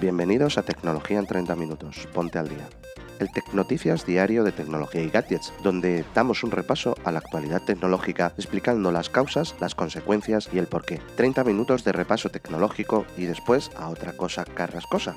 Bienvenidos 0.00 0.56
a 0.56 0.62
Tecnología 0.62 1.18
en 1.18 1.26
30 1.26 1.54
Minutos. 1.56 2.08
Ponte 2.14 2.38
al 2.38 2.48
día. 2.48 2.66
El 3.18 3.30
Tecnoticias 3.30 4.06
diario 4.06 4.44
de 4.44 4.52
tecnología 4.52 5.02
y 5.02 5.10
gadgets, 5.10 5.52
donde 5.62 6.06
damos 6.14 6.42
un 6.42 6.52
repaso 6.52 6.94
a 7.04 7.12
la 7.12 7.18
actualidad 7.18 7.60
tecnológica 7.66 8.32
explicando 8.38 8.92
las 8.92 9.10
causas, 9.10 9.54
las 9.60 9.74
consecuencias 9.74 10.48
y 10.54 10.58
el 10.58 10.68
porqué. 10.68 11.02
30 11.16 11.44
minutos 11.44 11.84
de 11.84 11.92
repaso 11.92 12.30
tecnológico 12.30 13.04
y 13.18 13.26
después 13.26 13.70
a 13.76 13.90
otra 13.90 14.14
cosa 14.14 14.46
carrascosa. 14.46 15.16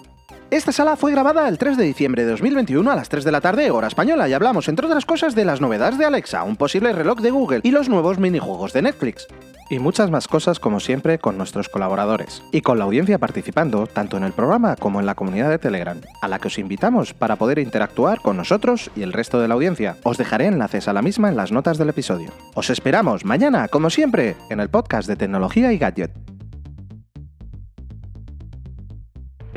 Esta 0.51 0.71
sala 0.71 0.95
fue 0.95 1.11
grabada 1.11 1.47
el 1.47 1.57
3 1.57 1.77
de 1.77 1.85
diciembre 1.85 2.23
de 2.23 2.31
2021 2.31 2.91
a 2.91 2.95
las 2.95 3.09
3 3.09 3.23
de 3.23 3.31
la 3.31 3.41
tarde, 3.41 3.71
hora 3.71 3.87
española, 3.87 4.29
y 4.29 4.33
hablamos, 4.33 4.67
entre 4.67 4.85
otras 4.85 5.05
cosas, 5.05 5.33
de 5.35 5.45
las 5.45 5.61
novedades 5.61 5.97
de 5.97 6.05
Alexa, 6.05 6.43
un 6.43 6.57
posible 6.57 6.93
reloj 6.93 7.19
de 7.19 7.31
Google 7.31 7.61
y 7.63 7.71
los 7.71 7.89
nuevos 7.89 8.19
minijuegos 8.19 8.73
de 8.73 8.83
Netflix 8.83 9.27
y 9.69 9.79
muchas 9.79 10.11
más 10.11 10.27
cosas 10.27 10.59
como 10.59 10.79
siempre 10.79 11.19
con 11.19 11.37
nuestros 11.37 11.69
colaboradores 11.69 12.43
y 12.51 12.61
con 12.61 12.77
la 12.77 12.85
audiencia 12.85 13.17
participando 13.17 13.87
tanto 13.87 14.17
en 14.17 14.23
el 14.23 14.31
programa 14.31 14.75
como 14.75 14.99
en 14.99 15.05
la 15.05 15.15
comunidad 15.15 15.49
de 15.49 15.57
Telegram, 15.57 15.99
a 16.21 16.27
la 16.27 16.39
que 16.39 16.47
os 16.47 16.59
invitamos 16.59 17.13
para 17.13 17.37
poder 17.37 17.59
interactuar 17.59 18.21
con 18.21 18.37
nosotros 18.37 18.91
y 18.95 19.01
el 19.01 19.13
resto 19.13 19.39
de 19.39 19.47
la 19.47 19.55
audiencia. 19.55 19.97
Os 20.03 20.17
dejaré 20.17 20.47
enlaces 20.47 20.87
a 20.87 20.93
la 20.93 21.01
misma 21.01 21.29
en 21.29 21.37
las 21.37 21.51
notas 21.51 21.77
del 21.77 21.89
episodio. 21.89 22.31
Os 22.53 22.69
esperamos 22.69 23.25
mañana, 23.25 23.67
como 23.67 23.89
siempre, 23.89 24.35
en 24.49 24.59
el 24.59 24.69
podcast 24.69 25.07
de 25.07 25.15
tecnología 25.15 25.71
y 25.73 25.77
gadget. 25.77 26.32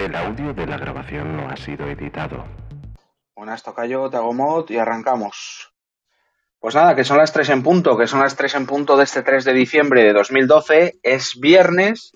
El 0.06 0.14
audio 0.14 0.54
de 0.54 0.68
la 0.68 0.78
grabación 0.78 1.36
no 1.36 1.50
ha 1.50 1.56
sido 1.56 1.88
editado. 1.88 2.44
Buenas, 3.34 3.64
tocayo, 3.64 4.08
mod 4.32 4.70
y 4.70 4.76
arrancamos. 4.78 5.74
Pues 6.60 6.76
nada, 6.76 6.94
que 6.94 7.02
son 7.02 7.18
las 7.18 7.32
3 7.32 7.48
en 7.48 7.64
punto, 7.64 7.98
que 7.98 8.06
son 8.06 8.20
las 8.20 8.36
3 8.36 8.54
en 8.54 8.66
punto 8.66 8.96
de 8.96 9.02
este 9.02 9.22
3 9.24 9.44
de 9.44 9.52
diciembre 9.52 10.04
de 10.04 10.12
2012. 10.12 11.00
Es 11.02 11.32
viernes 11.40 12.12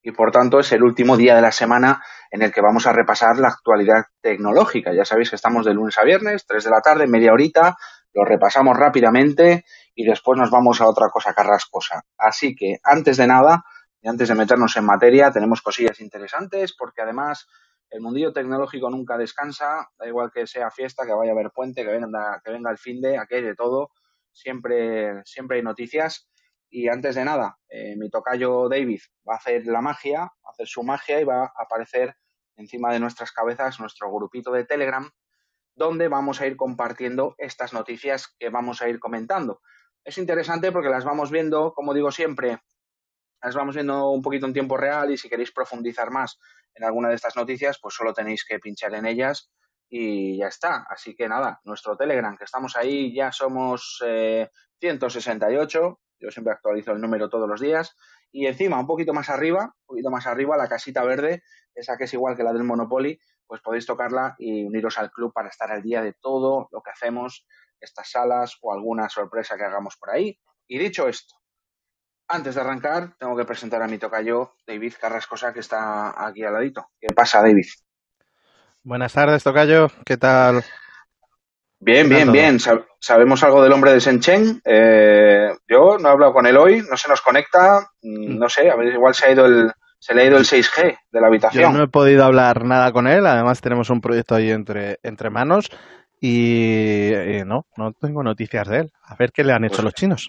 y 0.00 0.12
por 0.12 0.30
tanto 0.30 0.60
es 0.60 0.72
el 0.72 0.82
último 0.82 1.18
día 1.18 1.34
de 1.34 1.42
la 1.42 1.52
semana 1.52 2.02
en 2.30 2.40
el 2.40 2.50
que 2.50 2.62
vamos 2.62 2.86
a 2.86 2.94
repasar 2.94 3.36
la 3.36 3.48
actualidad 3.48 4.04
tecnológica. 4.22 4.94
Ya 4.94 5.04
sabéis 5.04 5.28
que 5.28 5.36
estamos 5.36 5.66
de 5.66 5.74
lunes 5.74 5.98
a 5.98 6.04
viernes, 6.04 6.46
3 6.46 6.64
de 6.64 6.70
la 6.70 6.80
tarde, 6.80 7.06
media 7.06 7.34
horita, 7.34 7.76
lo 8.14 8.24
repasamos 8.24 8.78
rápidamente 8.78 9.66
y 9.94 10.06
después 10.06 10.38
nos 10.38 10.50
vamos 10.50 10.80
a 10.80 10.86
otra 10.86 11.10
cosa 11.10 11.34
carrascosa. 11.34 12.02
Así 12.16 12.56
que 12.56 12.76
antes 12.82 13.18
de 13.18 13.26
nada, 13.26 13.62
y 14.06 14.08
antes 14.08 14.28
de 14.28 14.36
meternos 14.36 14.76
en 14.76 14.84
materia, 14.84 15.32
tenemos 15.32 15.60
cosillas 15.62 15.98
interesantes 15.98 16.76
porque 16.78 17.02
además 17.02 17.48
el 17.90 18.00
mundillo 18.00 18.32
tecnológico 18.32 18.88
nunca 18.88 19.18
descansa, 19.18 19.90
da 19.98 20.06
igual 20.06 20.30
que 20.32 20.46
sea 20.46 20.70
fiesta, 20.70 21.04
que 21.04 21.12
vaya 21.12 21.32
a 21.32 21.34
haber 21.34 21.50
puente, 21.50 21.82
que 21.84 21.90
venga, 21.90 22.70
el 22.70 22.78
fin 22.78 23.00
de, 23.00 23.18
aquí 23.18 23.40
de 23.40 23.56
todo, 23.56 23.90
siempre, 24.30 25.24
siempre 25.24 25.56
hay 25.56 25.64
noticias. 25.64 26.30
Y 26.70 26.86
antes 26.86 27.16
de 27.16 27.24
nada, 27.24 27.58
eh, 27.68 27.96
mi 27.96 28.08
tocayo 28.08 28.68
David 28.68 29.00
va 29.28 29.34
a 29.34 29.38
hacer 29.38 29.66
la 29.66 29.80
magia, 29.80 30.20
va 30.20 30.50
a 30.50 30.50
hacer 30.52 30.68
su 30.68 30.84
magia 30.84 31.20
y 31.20 31.24
va 31.24 31.46
a 31.46 31.52
aparecer 31.64 32.14
encima 32.54 32.92
de 32.92 33.00
nuestras 33.00 33.32
cabezas 33.32 33.80
nuestro 33.80 34.08
grupito 34.12 34.52
de 34.52 34.64
Telegram, 34.64 35.10
donde 35.74 36.06
vamos 36.06 36.40
a 36.40 36.46
ir 36.46 36.56
compartiendo 36.56 37.34
estas 37.38 37.72
noticias 37.72 38.32
que 38.38 38.50
vamos 38.50 38.82
a 38.82 38.88
ir 38.88 39.00
comentando. 39.00 39.62
Es 40.04 40.16
interesante 40.16 40.70
porque 40.70 40.90
las 40.90 41.04
vamos 41.04 41.32
viendo, 41.32 41.74
como 41.74 41.92
digo 41.92 42.12
siempre, 42.12 42.60
las 43.42 43.54
vamos 43.54 43.74
viendo 43.74 44.10
un 44.10 44.22
poquito 44.22 44.46
en 44.46 44.52
tiempo 44.52 44.76
real 44.76 45.10
y 45.10 45.16
si 45.16 45.28
queréis 45.28 45.52
profundizar 45.52 46.10
más 46.10 46.38
en 46.74 46.84
alguna 46.84 47.08
de 47.08 47.14
estas 47.14 47.36
noticias, 47.36 47.78
pues 47.80 47.94
solo 47.94 48.12
tenéis 48.12 48.44
que 48.44 48.58
pinchar 48.58 48.94
en 48.94 49.06
ellas 49.06 49.50
y 49.88 50.38
ya 50.38 50.48
está. 50.48 50.86
Así 50.88 51.14
que 51.14 51.28
nada, 51.28 51.60
nuestro 51.64 51.96
Telegram, 51.96 52.36
que 52.36 52.44
estamos 52.44 52.76
ahí, 52.76 53.14
ya 53.14 53.32
somos 53.32 54.02
168. 54.80 55.78
Eh, 55.78 56.04
Yo 56.18 56.30
siempre 56.30 56.52
actualizo 56.52 56.92
el 56.92 57.00
número 57.00 57.28
todos 57.28 57.48
los 57.48 57.60
días. 57.60 57.94
Y 58.32 58.46
encima, 58.46 58.78
un 58.78 58.86
poquito 58.86 59.14
más 59.14 59.30
arriba, 59.30 59.64
un 59.64 59.86
poquito 59.86 60.10
más 60.10 60.26
arriba, 60.26 60.56
la 60.56 60.68
casita 60.68 61.04
verde, 61.04 61.42
esa 61.74 61.96
que 61.96 62.04
es 62.04 62.14
igual 62.14 62.36
que 62.36 62.42
la 62.42 62.52
del 62.52 62.64
Monopoly, 62.64 63.18
pues 63.46 63.60
podéis 63.62 63.86
tocarla 63.86 64.34
y 64.38 64.64
uniros 64.64 64.98
al 64.98 65.10
club 65.10 65.32
para 65.32 65.48
estar 65.48 65.70
al 65.70 65.82
día 65.82 66.02
de 66.02 66.14
todo 66.14 66.68
lo 66.72 66.82
que 66.82 66.90
hacemos, 66.90 67.46
estas 67.80 68.10
salas 68.10 68.56
o 68.60 68.72
alguna 68.72 69.08
sorpresa 69.08 69.56
que 69.56 69.64
hagamos 69.64 69.96
por 69.96 70.10
ahí. 70.10 70.38
Y 70.66 70.78
dicho 70.78 71.08
esto, 71.08 71.36
antes 72.28 72.54
de 72.54 72.60
arrancar, 72.60 73.10
tengo 73.18 73.36
que 73.36 73.44
presentar 73.44 73.82
a 73.82 73.86
mi 73.86 73.98
tocayo, 73.98 74.54
David 74.66 74.94
Carrascosa, 75.00 75.52
que 75.52 75.60
está 75.60 76.26
aquí 76.26 76.44
al 76.44 76.54
ladito. 76.54 76.88
¿Qué 77.00 77.08
pasa, 77.14 77.40
David? 77.40 77.66
Buenas 78.82 79.12
tardes, 79.12 79.42
tocayo. 79.42 79.88
¿Qué 80.04 80.16
tal? 80.16 80.64
Bien, 81.78 82.08
bien, 82.08 82.32
bien. 82.32 82.58
sabemos 83.00 83.42
algo 83.42 83.62
del 83.62 83.72
hombre 83.72 83.92
de 83.92 84.00
Senchen. 84.00 84.60
Eh, 84.64 85.50
yo 85.68 85.98
no 85.98 86.08
he 86.08 86.12
hablado 86.12 86.32
con 86.32 86.46
él 86.46 86.56
hoy, 86.56 86.82
no 86.88 86.96
se 86.96 87.08
nos 87.08 87.20
conecta. 87.20 87.90
Mm, 88.02 88.34
mm. 88.34 88.38
No 88.38 88.48
sé, 88.48 88.70
a 88.70 88.76
ver, 88.76 88.94
igual 88.94 89.14
se 89.14 89.26
ha 89.26 89.32
ido 89.32 89.46
el, 89.46 89.70
se 89.98 90.14
le 90.14 90.22
ha 90.22 90.26
ido 90.26 90.38
el 90.38 90.44
6G 90.44 90.98
de 91.10 91.20
la 91.20 91.26
habitación. 91.26 91.72
Yo 91.72 91.78
no 91.78 91.84
he 91.84 91.88
podido 91.88 92.24
hablar 92.24 92.64
nada 92.64 92.92
con 92.92 93.06
él. 93.06 93.26
Además, 93.26 93.60
tenemos 93.60 93.90
un 93.90 94.00
proyecto 94.00 94.34
ahí 94.34 94.50
entre, 94.50 94.98
entre 95.02 95.30
manos 95.30 95.70
y 96.20 97.12
no, 97.44 97.66
no 97.76 97.92
tengo 97.92 98.22
noticias 98.22 98.66
de 98.68 98.78
él. 98.78 98.92
A 99.02 99.14
ver 99.16 99.32
qué 99.32 99.44
le 99.44 99.52
han 99.52 99.64
hecho 99.64 99.76
pues 99.76 99.84
los 99.84 99.94
chinos. 99.94 100.28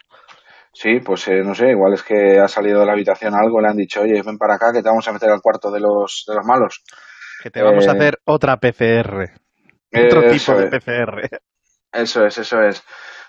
Sí, 0.80 1.00
pues 1.04 1.28
eh, 1.28 1.42
no 1.44 1.56
sé, 1.56 1.72
igual 1.72 1.94
es 1.94 2.04
que 2.04 2.38
ha 2.40 2.48
salido 2.48 2.82
de 2.82 2.86
la 2.86 2.92
habitación 2.92 3.34
algo, 3.34 3.60
le 3.60 3.68
han 3.68 3.78
dicho, 3.78 4.02
oye, 4.02 4.22
ven 4.24 4.38
para 4.38 4.56
acá 4.56 4.68
que 4.72 4.84
te 4.84 4.90
vamos 4.90 5.08
a 5.08 5.12
meter 5.12 5.32
al 5.32 5.42
cuarto 5.42 5.72
de 5.72 5.80
los, 5.80 6.24
de 6.28 6.36
los 6.36 6.46
malos. 6.46 6.84
Que 7.42 7.50
te 7.50 7.64
vamos 7.64 7.88
a 7.88 7.94
eh, 7.94 7.96
hacer 7.96 8.20
otra 8.26 8.58
PCR. 8.58 9.26
Otro 9.92 10.30
tipo 10.30 10.54
de 10.54 10.70
PCR. 10.70 11.42
Eso 11.92 12.28
es, 12.28 12.38
eso 12.38 12.62
es. 12.62 12.84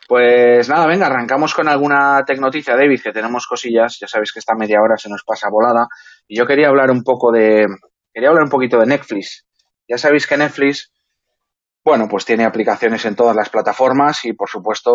Pues 0.07 0.69
nada, 0.69 0.87
venga, 0.87 1.07
arrancamos 1.07 1.55
con 1.55 1.69
alguna 1.69 2.23
tecnoticia, 2.27 2.77
David, 2.77 3.01
que 3.03 3.13
tenemos 3.13 3.47
cosillas. 3.47 3.97
Ya 3.99 4.09
sabéis 4.09 4.31
que 4.31 4.41
esta 4.41 4.55
media 4.55 4.83
hora 4.83 4.99
se 4.99 5.09
nos 5.09 5.25
pasa 5.25 5.49
volada. 5.51 5.87
Y 6.27 6.37
yo 6.37 6.45
quería 6.45 6.69
hablar 6.69 6.91
un 6.91 7.03
poco 7.03 7.33
de. 7.33 7.65
Quería 8.13 8.29
hablar 8.29 8.45
un 8.45 8.51
poquito 8.51 8.79
de 8.79 8.87
Netflix. 8.87 9.47
Ya 9.89 9.97
sabéis 9.97 10.27
que 10.27 10.37
Netflix, 10.37 10.93
bueno, 11.83 12.09
pues 12.11 12.27
tiene 12.27 12.45
aplicaciones 12.45 13.07
en 13.07 13.17
todas 13.17 13.35
las 13.35 13.49
plataformas 13.49 14.23
y, 14.27 14.35
por 14.35 14.51
supuesto, 14.51 14.93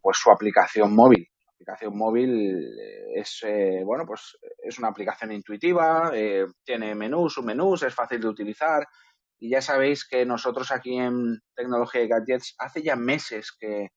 pues 0.00 0.18
su 0.18 0.30
aplicación 0.30 0.94
móvil 0.94 1.30
aplicación 1.56 1.96
móvil 1.96 2.78
eh, 2.78 3.20
es, 3.20 3.42
eh, 3.42 3.82
bueno, 3.84 4.04
pues 4.06 4.36
es 4.62 4.78
una 4.78 4.88
aplicación 4.88 5.32
intuitiva, 5.32 6.10
eh, 6.14 6.46
tiene 6.64 6.94
menús, 6.94 7.34
submenús, 7.34 7.82
es 7.82 7.94
fácil 7.94 8.20
de 8.20 8.28
utilizar. 8.28 8.86
Y 9.38 9.50
ya 9.50 9.60
sabéis 9.60 10.06
que 10.06 10.24
nosotros 10.24 10.70
aquí 10.70 10.96
en 10.96 11.40
Tecnología 11.54 12.02
y 12.02 12.08
Gadgets 12.08 12.54
hace 12.58 12.82
ya 12.82 12.96
meses 12.96 13.52
que 13.58 13.90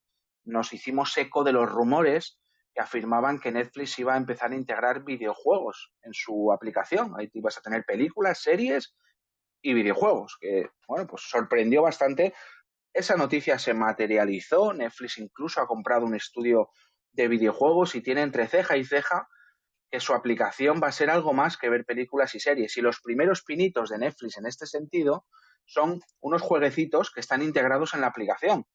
nos 0.45 0.73
hicimos 0.73 1.15
eco 1.17 1.43
de 1.43 1.53
los 1.53 1.69
rumores 1.69 2.39
que 2.73 2.81
afirmaban 2.81 3.39
que 3.39 3.51
Netflix 3.51 3.99
iba 3.99 4.13
a 4.13 4.17
empezar 4.17 4.51
a 4.51 4.55
integrar 4.55 5.03
videojuegos 5.03 5.91
en 6.03 6.13
su 6.13 6.51
aplicación. 6.51 7.13
Ahí 7.17 7.29
ibas 7.33 7.57
a 7.57 7.61
tener 7.61 7.83
películas, 7.85 8.41
series 8.41 8.95
y 9.61 9.73
videojuegos, 9.73 10.37
que, 10.39 10.69
bueno, 10.87 11.07
pues 11.07 11.23
sorprendió 11.23 11.81
bastante. 11.81 12.33
Esa 12.93 13.15
noticia 13.15 13.59
se 13.59 13.73
materializó. 13.73 14.73
Netflix 14.73 15.17
incluso 15.17 15.61
ha 15.61 15.67
comprado 15.67 16.05
un 16.05 16.15
estudio 16.15 16.69
de 17.13 17.27
videojuegos 17.27 17.95
y 17.95 18.01
tiene 18.01 18.21
entre 18.21 18.47
ceja 18.47 18.77
y 18.77 18.85
ceja 18.85 19.27
que 19.91 19.99
su 19.99 20.13
aplicación 20.13 20.79
va 20.81 20.87
a 20.87 20.91
ser 20.91 21.09
algo 21.09 21.33
más 21.33 21.57
que 21.57 21.69
ver 21.69 21.85
películas 21.85 22.35
y 22.35 22.39
series. 22.39 22.77
Y 22.77 22.81
los 22.81 23.01
primeros 23.01 23.43
pinitos 23.43 23.89
de 23.89 23.97
Netflix 23.97 24.37
en 24.37 24.45
este 24.45 24.65
sentido 24.67 25.25
son 25.65 25.99
unos 26.19 26.41
jueguecitos 26.41 27.11
que 27.11 27.19
están 27.19 27.41
integrados 27.41 27.93
en 27.93 28.01
la 28.01 28.07
aplicación. 28.07 28.65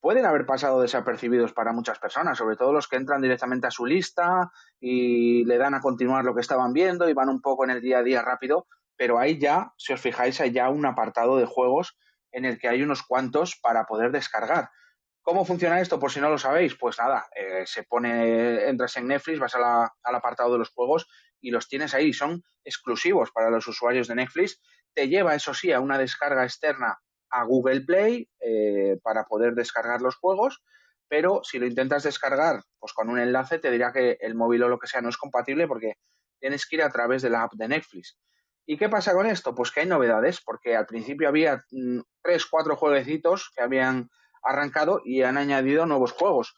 Pueden 0.00 0.26
haber 0.26 0.46
pasado 0.46 0.80
desapercibidos 0.80 1.52
para 1.52 1.72
muchas 1.72 1.98
personas, 1.98 2.38
sobre 2.38 2.56
todo 2.56 2.72
los 2.72 2.86
que 2.86 2.96
entran 2.96 3.20
directamente 3.20 3.66
a 3.66 3.72
su 3.72 3.84
lista 3.84 4.52
y 4.78 5.44
le 5.44 5.58
dan 5.58 5.74
a 5.74 5.80
continuar 5.80 6.24
lo 6.24 6.34
que 6.34 6.40
estaban 6.40 6.72
viendo 6.72 7.08
y 7.08 7.14
van 7.14 7.28
un 7.28 7.40
poco 7.40 7.64
en 7.64 7.70
el 7.70 7.80
día 7.80 7.98
a 7.98 8.02
día 8.04 8.22
rápido, 8.22 8.68
pero 8.96 9.18
ahí 9.18 9.38
ya, 9.38 9.72
si 9.76 9.92
os 9.92 10.00
fijáis, 10.00 10.40
hay 10.40 10.52
ya 10.52 10.68
un 10.68 10.86
apartado 10.86 11.36
de 11.36 11.46
juegos 11.46 11.98
en 12.30 12.44
el 12.44 12.58
que 12.58 12.68
hay 12.68 12.82
unos 12.82 13.02
cuantos 13.02 13.58
para 13.60 13.86
poder 13.86 14.12
descargar. 14.12 14.70
¿Cómo 15.28 15.44
funciona 15.44 15.78
esto? 15.78 16.00
Por 16.00 16.10
si 16.10 16.22
no 16.22 16.30
lo 16.30 16.38
sabéis, 16.38 16.74
pues 16.74 16.96
nada, 16.98 17.28
eh, 17.36 17.64
se 17.66 17.82
pone, 17.82 18.66
entras 18.66 18.96
en 18.96 19.08
Netflix, 19.08 19.38
vas 19.38 19.54
al 19.54 20.14
apartado 20.14 20.54
de 20.54 20.58
los 20.58 20.70
juegos 20.70 21.06
y 21.38 21.50
los 21.50 21.68
tienes 21.68 21.92
ahí, 21.92 22.14
son 22.14 22.42
exclusivos 22.64 23.30
para 23.30 23.50
los 23.50 23.66
usuarios 23.66 24.08
de 24.08 24.14
Netflix. 24.14 24.58
Te 24.94 25.06
lleva, 25.06 25.34
eso 25.34 25.52
sí, 25.52 25.70
a 25.70 25.80
una 25.80 25.98
descarga 25.98 26.44
externa 26.44 26.98
a 27.28 27.44
Google 27.44 27.82
Play 27.82 28.26
eh, 28.40 28.96
para 29.02 29.24
poder 29.24 29.52
descargar 29.52 30.00
los 30.00 30.16
juegos, 30.16 30.62
pero 31.08 31.42
si 31.44 31.58
lo 31.58 31.66
intentas 31.66 32.04
descargar, 32.04 32.62
pues 32.78 32.94
con 32.94 33.10
un 33.10 33.18
enlace 33.18 33.58
te 33.58 33.70
dirá 33.70 33.92
que 33.92 34.16
el 34.22 34.34
móvil 34.34 34.62
o 34.62 34.68
lo 34.70 34.78
que 34.78 34.86
sea 34.86 35.02
no 35.02 35.10
es 35.10 35.18
compatible 35.18 35.68
porque 35.68 35.96
tienes 36.40 36.66
que 36.66 36.76
ir 36.76 36.82
a 36.82 36.90
través 36.90 37.20
de 37.20 37.28
la 37.28 37.42
app 37.42 37.52
de 37.52 37.68
Netflix. 37.68 38.18
¿Y 38.64 38.78
qué 38.78 38.88
pasa 38.88 39.12
con 39.12 39.26
esto? 39.26 39.54
Pues 39.54 39.72
que 39.72 39.80
hay 39.80 39.86
novedades, 39.86 40.40
porque 40.40 40.74
al 40.74 40.86
principio 40.86 41.28
había 41.28 41.62
mm, 41.70 42.00
tres, 42.22 42.46
cuatro 42.46 42.76
jueguecitos 42.76 43.50
que 43.54 43.60
habían 43.62 44.08
arrancado 44.42 45.00
y 45.04 45.22
han 45.22 45.36
añadido 45.36 45.86
nuevos 45.86 46.12
juegos. 46.12 46.54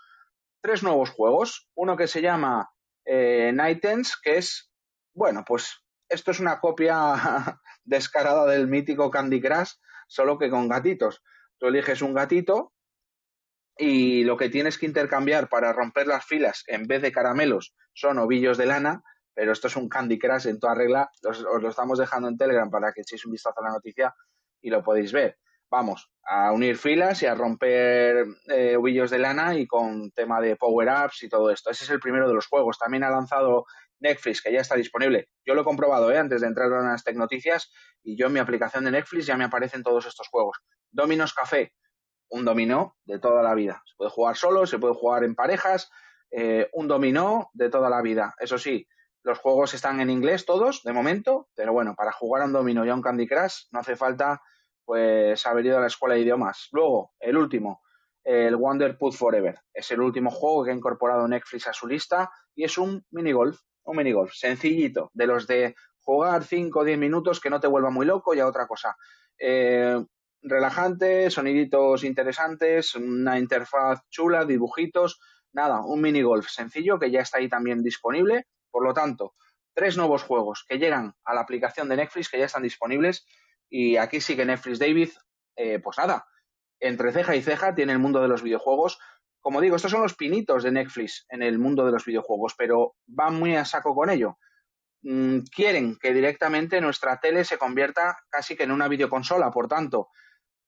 Tres 0.63 0.83
nuevos 0.83 1.11
juegos. 1.11 1.69
Uno 1.75 1.97
que 1.97 2.07
se 2.07 2.23
llama 2.23 2.71
eh, 3.05 3.53
Nightens, 3.55 4.17
que 4.23 4.39
es, 4.39 4.71
bueno, 5.15 5.45
pues 5.47 5.85
esto 6.09 6.31
es 6.31 6.41
una 6.41 6.61
copia 6.61 7.15
descarada 7.85 8.47
del 8.47 8.69
mítico 8.69 9.11
Candy 9.11 9.41
Crush, 9.41 9.73
solo 10.09 10.39
que 10.39 10.51
con 10.51 10.69
gatitos. 10.69 11.23
Tú 11.59 11.67
eliges 11.67 12.03
un 12.03 12.15
gatito 12.15 12.73
y 13.77 14.25
lo 14.25 14.37
que 14.37 14.49
tienes 14.51 14.79
que 14.79 14.87
intercambiar 14.87 15.49
para 15.49 15.73
romper 15.73 16.07
las 16.07 16.25
filas 16.25 16.65
en 16.67 16.87
vez 16.87 17.01
de 17.03 17.13
caramelos 17.13 17.75
son 17.95 18.19
ovillos 18.19 18.59
de 18.59 18.67
lana 18.67 19.03
pero 19.35 19.53
esto 19.53 19.69
es 19.69 19.77
un 19.77 19.89
Candy 19.89 20.19
Crush 20.19 20.49
en 20.49 20.59
toda 20.59 20.75
regla. 20.75 21.11
os 21.27 21.41
lo 21.41 21.71
estamos 21.71 21.99
dejando 21.99 22.29
en 22.29 22.37
Telegram 22.37 22.71
para 22.71 22.93
que 22.93 23.01
echéis 23.01 23.25
un 23.25 23.33
vistazo 23.33 23.61
a 23.61 23.65
la 23.65 23.71
noticia 23.71 24.15
y 24.61 24.69
lo 24.69 24.83
podéis 24.83 25.13
ver. 25.13 25.39
Vamos, 25.71 26.11
a 26.25 26.53
unir 26.53 26.77
filas 26.77 27.23
y 27.23 27.27
a 27.27 27.35
romper 27.35 28.27
eh, 28.49 28.77
de 28.77 29.19
lana 29.19 29.55
y 29.55 29.67
con 29.69 30.11
tema 30.11 30.41
de 30.41 30.57
power-ups 30.57 31.23
y 31.23 31.29
todo 31.29 31.51
esto. 31.51 31.71
Ese 31.71 31.85
es 31.85 31.91
el 31.91 32.01
primero 32.01 32.27
de 32.27 32.35
los 32.35 32.49
juegos. 32.49 32.77
También 32.77 33.05
ha 33.05 33.11
lanzado 33.11 33.67
Netflix, 34.01 34.43
que 34.43 34.53
ya 34.53 34.61
está 34.61 34.75
disponible. 34.75 35.29
Yo 35.45 35.55
lo 35.55 35.63
he 35.63 35.65
comprobado 35.65 36.11
¿eh? 36.11 36.19
antes 36.19 36.41
de 36.41 36.49
entrar 36.49 36.73
a 36.73 36.83
las 36.83 37.05
Tecnoticias 37.05 37.73
y 38.03 38.17
yo 38.17 38.27
en 38.27 38.33
mi 38.33 38.41
aplicación 38.41 38.85
de 38.85 38.91
Netflix 38.91 39.27
ya 39.27 39.37
me 39.37 39.45
aparecen 39.45 39.83
todos 39.85 40.07
estos 40.07 40.27
juegos. 40.29 40.59
Dominos 40.91 41.35
Café, 41.35 41.73
un 42.31 42.45
dominó 42.45 42.97
de 43.05 43.21
toda 43.21 43.43
la 43.43 43.55
vida. 43.55 43.83
Se 43.87 43.95
puede 43.97 44.11
jugar 44.11 44.37
solo, 44.37 44.67
se 44.67 44.79
puede 44.79 44.95
jugar 44.95 45.23
en 45.23 45.37
parejas, 45.37 45.91
eh, 46.33 46.69
un 46.73 46.89
dominó 46.89 47.51
de 47.53 47.71
toda 47.71 47.91
la 47.91 48.03
vida. 48.03 48.35
Eso 48.39 48.59
sí, 48.59 48.89
los 49.23 49.39
juegos 49.39 49.75
están 49.75 50.01
en 50.01 50.11
inglés 50.11 50.47
todos, 50.47 50.83
de 50.83 50.93
momento, 50.93 51.49
pero 51.55 51.73
bueno, 51.73 51.95
para 51.95 52.11
jugar 52.11 52.43
a 52.43 52.47
un 52.47 52.53
dominó 52.53 52.85
y 52.85 52.89
a 52.89 52.95
un 52.95 53.03
Candy 53.03 53.29
Crush 53.29 53.67
no 53.71 53.81
hace 53.81 53.95
falta 53.95 54.41
pues 54.91 55.47
haber 55.47 55.67
ido 55.67 55.79
a 55.79 55.83
la 55.83 55.87
escuela 55.87 56.17
de 56.17 56.23
idiomas. 56.23 56.67
Luego, 56.73 57.13
el 57.21 57.37
último, 57.37 57.81
el 58.25 58.57
Wonder 58.57 58.99
Put 58.99 59.15
Forever. 59.15 59.61
Es 59.73 59.89
el 59.93 60.01
último 60.01 60.33
juego 60.33 60.65
que 60.65 60.73
ha 60.73 60.75
incorporado 60.75 61.29
Netflix 61.29 61.69
a 61.69 61.73
su 61.73 61.87
lista 61.87 62.29
y 62.57 62.65
es 62.65 62.77
un 62.77 63.07
minigolf, 63.13 63.61
un 63.85 63.97
minigolf 63.97 64.33
sencillito, 64.35 65.13
de 65.15 65.29
los 65.29 65.47
de 65.47 65.77
jugar 66.01 66.43
5 66.43 66.77
o 66.77 66.83
10 66.83 66.99
minutos 66.99 67.39
que 67.39 67.51
no 67.51 67.61
te 67.61 67.69
vuelva 67.69 67.91
muy 67.91 68.05
loco 68.05 68.35
y 68.35 68.41
a 68.41 68.49
otra 68.49 68.67
cosa. 68.67 68.97
Eh, 69.39 70.05
relajante, 70.43 71.31
soniditos 71.31 72.03
interesantes, 72.03 72.97
una 72.97 73.39
interfaz 73.39 74.01
chula, 74.11 74.45
dibujitos, 74.45 75.21
nada, 75.53 75.83
un 75.85 76.01
mini 76.01 76.23
golf 76.23 76.49
sencillo 76.49 76.99
que 76.99 77.13
ya 77.13 77.21
está 77.21 77.39
ahí 77.39 77.49
también 77.49 77.85
disponible. 77.85 78.49
Por 78.73 78.85
lo 78.85 78.93
tanto, 78.93 79.35
tres 79.73 79.97
nuevos 79.97 80.25
juegos 80.25 80.65
que 80.69 80.81
llegan 80.81 81.15
a 81.25 81.33
la 81.33 81.43
aplicación 81.43 81.89
de 81.89 81.95
Netflix 81.95 82.29
que 82.29 82.41
ya 82.41 82.47
están 82.47 82.65
disponibles 82.65 83.25
y 83.71 83.97
aquí 83.97 84.21
sí 84.21 84.37
que 84.37 84.45
Netflix 84.45 84.79
David, 84.81 85.11
eh, 85.57 85.79
pues 85.79 85.97
nada, 85.97 86.27
entre 86.81 87.13
ceja 87.13 87.37
y 87.37 87.43
ceja 87.43 87.75
tiene 87.75 87.93
el 87.93 87.99
mundo 87.99 88.21
de 88.21 88.29
los 88.29 88.43
videojuegos. 88.43 88.99
Como 89.41 89.61
digo, 89.61 89.77
estos 89.77 89.93
son 89.93 90.03
los 90.03 90.15
pinitos 90.15 90.65
de 90.65 90.73
Netflix 90.73 91.25
en 91.31 91.43
el 91.43 91.59
mundo 91.59 91.87
de 91.87 91.93
los 91.93 92.05
videojuegos, 92.05 92.55
pero 92.59 92.97
van 93.07 93.39
muy 93.39 93.57
a 93.57 93.65
saco 93.65 93.95
con 93.95 94.11
ello. 94.11 94.39
Mm, 95.03 95.41
quieren 95.55 95.97
que 95.97 96.13
directamente 96.13 96.81
nuestra 96.81 97.21
tele 97.21 97.45
se 97.45 97.57
convierta 97.57 98.19
casi 98.29 98.57
que 98.57 98.65
en 98.65 98.73
una 98.73 98.89
videoconsola, 98.89 99.51
por 99.51 99.69
tanto, 99.69 100.09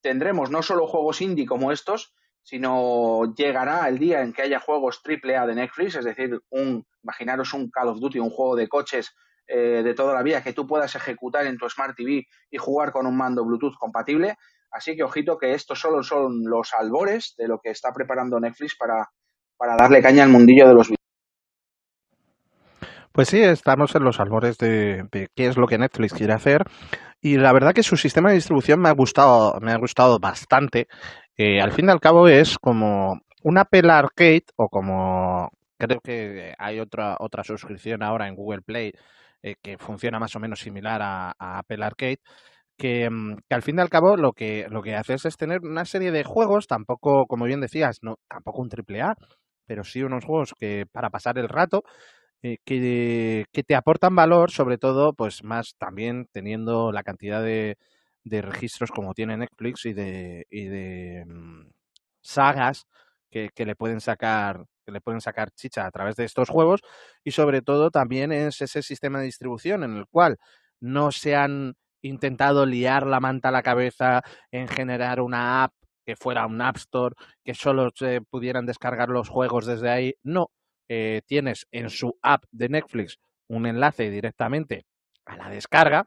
tendremos 0.01 0.51
no 0.51 0.63
solo 0.63 0.87
juegos 0.87 1.21
indie 1.21 1.45
como 1.45 1.73
estos, 1.73 2.15
sino 2.43 3.35
llegará 3.35 3.89
el 3.89 3.99
día 3.99 4.23
en 4.23 4.33
que 4.33 4.43
haya 4.43 4.59
juegos 4.59 5.01
AAA 5.05 5.47
de 5.47 5.55
Netflix, 5.55 5.97
es 5.97 6.05
decir, 6.05 6.41
un, 6.51 6.87
imaginaros 7.03 7.53
un 7.53 7.71
Call 7.71 7.89
of 7.89 8.01
Duty, 8.01 8.19
un 8.19 8.31
juego 8.31 8.57
de 8.57 8.69
coches 8.69 9.15
eh, 9.47 9.83
de 9.83 9.95
toda 9.95 10.15
la 10.15 10.23
vida 10.23 10.43
que 10.43 10.53
tú 10.53 10.67
puedas 10.67 10.95
ejecutar 10.95 11.47
en 11.47 11.59
tu 11.59 11.69
Smart 11.69 11.97
TV 11.97 12.27
y 12.51 12.59
jugar 12.59 12.93
con 12.93 13.07
un 13.07 13.17
mando 13.17 13.45
Bluetooth 13.45 13.77
compatible. 13.79 14.37
Así 14.71 14.97
que 14.97 15.03
ojito 15.03 15.37
que 15.39 15.53
estos 15.53 15.79
solo 15.79 16.03
son 16.03 16.45
los 16.45 16.73
albores 16.73 17.35
de 17.37 17.49
lo 17.49 17.59
que 17.59 17.71
está 17.71 17.93
preparando 17.93 18.41
Netflix 18.41 18.77
para, 18.77 19.11
para 19.57 19.77
darle 19.77 20.01
caña 20.01 20.25
al 20.25 20.31
mundillo 20.31 20.67
de 20.67 20.75
los 20.75 20.89
videojuegos. 20.89 20.99
Pues 23.13 23.29
sí, 23.29 23.43
estamos 23.43 23.95
en 23.95 24.05
los 24.05 24.19
albores 24.21 24.57
de, 24.57 25.05
de, 25.13 25.29
qué 25.37 25.47
es 25.47 25.59
lo 25.59 25.67
que 25.67 25.77
Netflix 25.77 26.15
quiere 26.15 26.33
hacer 26.33 26.65
y 27.25 27.37
la 27.37 27.53
verdad 27.53 27.73
que 27.73 27.85
su 27.85 27.97
sistema 27.97 28.31
de 28.31 28.35
distribución 28.35 28.81
me 28.81 28.89
ha 28.89 28.93
gustado, 28.93 29.59
me 29.61 29.73
ha 29.73 29.77
gustado 29.77 30.19
bastante. 30.19 30.89
Eh, 31.37 31.61
al 31.61 31.71
fin 31.71 31.87
y 31.87 31.91
al 31.91 32.01
cabo 32.01 32.27
es 32.27 32.59
como 32.59 33.21
un 33.45 33.59
Apple 33.59 33.91
Arcade 33.91 34.47
o 34.57 34.69
como 34.69 35.51
creo 35.79 36.01
que 36.01 36.53
hay 36.59 36.81
otra 36.81 37.17
otra 37.21 37.45
suscripción 37.45 38.03
ahora 38.03 38.27
en 38.29 38.35
Google 38.35 38.63
Play 38.63 38.93
eh, 39.43 39.57
que 39.63 39.79
funciona 39.79 40.19
más 40.19 40.35
o 40.37 40.41
menos 40.41 40.61
similar 40.61 41.01
a, 41.03 41.35
Apple 41.39 41.85
Arcade. 41.85 42.21
Que, 42.77 43.09
mm, 43.11 43.37
que, 43.49 43.55
al 43.55 43.63
fin 43.63 43.79
y 43.79 43.81
al 43.83 43.91
cabo 43.91 44.17
lo 44.17 44.33
que, 44.33 44.67
lo 44.71 44.83
que 44.83 44.95
haces 44.95 45.25
es 45.27 45.37
tener 45.37 45.61
una 45.63 45.85
serie 45.85 46.11
de 46.13 46.25
juegos, 46.25 46.67
tampoco, 46.67 47.27
como 47.27 47.45
bien 47.45 47.61
decías, 47.61 47.99
no, 48.03 48.17
tampoco 48.29 48.63
un 48.63 48.69
triple 48.69 49.03
A, 49.03 49.15
pero 49.67 49.85
sí 49.85 50.03
unos 50.03 50.25
juegos 50.25 50.55
que 50.59 50.87
para 50.91 51.11
pasar 51.11 51.39
el 51.39 51.49
rato 51.49 51.83
eh, 52.43 52.59
que, 52.65 53.45
que, 53.53 53.63
te 53.63 53.77
aportan 53.77 54.17
valor, 54.17 54.51
sobre 54.51 54.79
todo, 54.79 55.15
pues 55.15 55.45
más 55.45 55.75
también 55.79 56.27
teniendo 56.33 56.91
la 56.93 57.05
cantidad 57.05 57.43
de, 57.43 57.77
de 58.25 58.43
registros 58.43 58.91
como 58.91 59.15
tiene 59.15 59.37
Netflix 59.37 59.87
y 59.87 59.93
de, 59.93 60.47
y 60.51 60.65
de 60.67 61.25
mm, 61.27 61.71
sagas 62.21 62.87
que, 63.31 63.51
que, 63.55 63.65
le 63.67 63.77
pueden 63.77 64.01
sacar 64.01 64.65
le 64.93 65.01
pueden 65.01 65.21
sacar 65.21 65.51
chicha 65.53 65.87
a 65.87 65.91
través 65.91 66.17
de 66.17 66.25
estos 66.25 66.49
juegos 66.49 66.81
y 67.25 67.33
sobre 67.33 67.63
todo 67.63 67.91
también 67.91 68.33
es 68.33 68.61
ese 68.61 68.83
sistema 68.83 69.19
de 69.19 69.27
distribución 69.27 69.85
en 69.85 69.97
el 69.97 70.07
cual 70.07 70.39
no 70.81 71.13
se 71.13 71.37
han 71.37 71.75
intentado 72.03 72.67
liar 72.67 73.07
la 73.07 73.21
manta 73.21 73.49
a 73.49 73.53
la 73.53 73.63
cabeza 73.63 74.23
en 74.51 74.69
generar 74.69 75.21
una 75.21 75.65
app 75.65 75.73
que 76.05 76.17
fuera 76.17 76.47
un 76.47 76.61
App 76.61 76.77
Store, 76.77 77.15
que 77.45 77.55
solo 77.55 77.91
se 77.95 78.21
pudieran 78.23 78.67
descargar 78.67 79.09
los 79.09 79.29
juegos 79.29 79.67
desde 79.67 79.91
ahí. 79.91 80.15
No, 80.23 80.51
eh, 80.89 81.23
tienes 81.27 81.67
en 81.71 81.91
su 81.91 82.19
app 82.23 82.45
de 82.51 82.69
Netflix 82.69 83.19
un 83.49 83.67
enlace 83.67 84.11
directamente 84.11 84.85
a 85.25 85.37
la 85.37 85.49
descarga. 85.49 86.07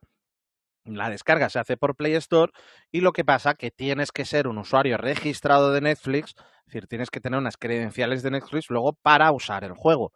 La 0.85 1.09
descarga 1.09 1.49
se 1.49 1.59
hace 1.59 1.77
por 1.77 1.95
Play 1.95 2.13
Store 2.13 2.51
y 2.91 3.01
lo 3.01 3.11
que 3.11 3.25
pasa 3.25 3.55
que 3.55 3.71
tienes 3.71 4.11
que 4.11 4.23
ser 4.23 4.47
un 4.47 4.59
usuario 4.59 4.97
registrado 4.97 5.71
de 5.71 5.81
Netflix, 5.81 6.35
es 6.37 6.65
decir, 6.65 6.87
tienes 6.87 7.09
que 7.09 7.19
tener 7.19 7.39
unas 7.39 7.57
credenciales 7.57 8.21
de 8.21 8.31
Netflix 8.31 8.69
luego 8.69 8.93
para 8.93 9.31
usar 9.31 9.63
el 9.63 9.73
juego. 9.73 10.13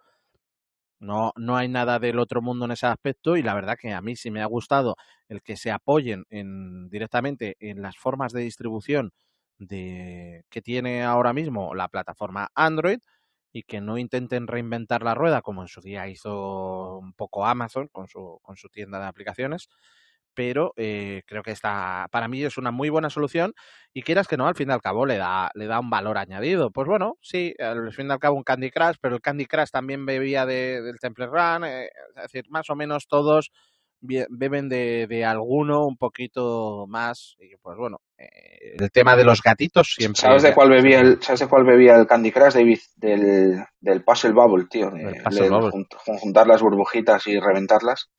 No, 1.00 1.32
no 1.38 1.56
hay 1.56 1.70
nada 1.70 1.98
del 1.98 2.20
otro 2.20 2.42
mundo 2.42 2.66
en 2.66 2.72
ese 2.72 2.86
aspecto 2.86 3.38
y 3.38 3.42
la 3.42 3.54
verdad 3.54 3.78
que 3.80 3.94
a 3.94 4.02
mí 4.02 4.16
sí 4.16 4.32
me 4.32 4.42
ha 4.42 4.46
gustado 4.46 4.96
el 5.30 5.42
que 5.42 5.56
se 5.56 5.72
apoyen 5.72 6.26
en, 6.30 6.90
directamente 6.90 7.56
en 7.60 7.82
las 7.82 7.98
formas 7.98 8.34
de 8.34 8.42
distribución 8.42 9.12
de, 9.58 10.44
que 10.50 10.62
tiene 10.62 11.04
ahora 11.04 11.34
mismo 11.34 11.74
la 11.74 11.88
plataforma 11.88 12.50
Android 12.54 13.00
y 13.52 13.64
que 13.64 13.82
no 13.82 13.98
intenten 13.98 14.48
reinventar 14.48 15.04
la 15.04 15.16
rueda 15.16 15.42
como 15.42 15.62
en 15.62 15.68
su 15.70 15.82
día 15.82 16.08
hizo 16.08 16.98
un 17.00 17.14
poco 17.14 17.46
Amazon 17.46 17.88
con 17.88 18.08
su, 18.08 18.40
con 18.42 18.58
su 18.58 18.70
tienda 18.70 19.00
de 19.00 19.06
aplicaciones. 19.08 19.70
Pero 20.34 20.74
eh, 20.78 21.24
creo 21.26 21.44
que 21.44 21.52
esta, 21.52 22.08
para 22.12 22.28
mí 22.28 22.44
es 22.44 22.58
una 22.58 22.72
muy 22.72 22.90
buena 22.90 23.10
solución 23.10 23.54
y 23.94 24.04
quieras 24.04 24.28
que 24.28 24.38
no, 24.38 24.48
al 24.48 24.56
fin 24.56 24.70
y 24.70 24.72
al 24.72 24.82
cabo 24.82 25.06
le 25.06 25.18
da, 25.18 25.50
le 25.56 25.68
da 25.68 25.80
un 25.80 25.90
valor 25.90 26.18
añadido. 26.18 26.72
Pues 26.72 26.88
bueno, 26.88 27.18
sí, 27.22 27.54
al 27.60 27.92
fin 27.94 28.08
y 28.08 28.12
al 28.12 28.20
cabo 28.20 28.38
un 28.38 28.44
Candy 28.44 28.72
Crush, 28.72 28.96
pero 29.02 29.16
el 29.16 29.22
Candy 29.22 29.46
Crush 29.46 29.70
también 29.72 30.06
bebía 30.06 30.46
de, 30.46 30.82
del 30.82 31.00
Temple 31.00 31.28
Run, 31.28 31.66
eh, 31.66 31.86
es 32.16 32.22
decir, 32.24 32.46
más 32.50 32.70
o 32.70 32.76
menos 32.76 33.08
todos 33.08 33.52
beben 34.02 34.70
de, 34.70 35.08
de, 35.08 35.26
alguno 35.26 35.86
un 35.86 35.98
poquito 35.98 36.86
más 36.88 37.36
y 37.40 37.56
pues 37.58 37.78
bueno 37.78 38.00
eh, 38.18 38.78
el 38.80 38.92
tema 38.92 39.16
de 39.16 39.26
los 39.26 39.42
gatitos 39.42 39.96
siempre 39.98 40.22
sabes 40.22 40.44
de 40.44 40.54
cuál 40.54 40.70
bebía 40.70 41.02
el 41.02 41.22
sabes 41.22 41.42
de 41.42 41.48
cuál 41.48 41.66
bebía 41.66 41.96
el 41.96 42.08
Candy 42.08 42.32
Crush 42.32 42.54
David 42.54 42.80
del, 42.96 43.62
del 43.80 44.04
Puzzle 44.04 44.32
Bubble 44.32 44.68
tío 44.70 44.90
de, 44.90 45.22
puzzle 45.22 45.50
Bubble. 45.50 45.86
juntar 46.22 46.48
las 46.48 46.62
burbujitas 46.62 47.28
y 47.28 47.40
reventarlas 47.40 48.10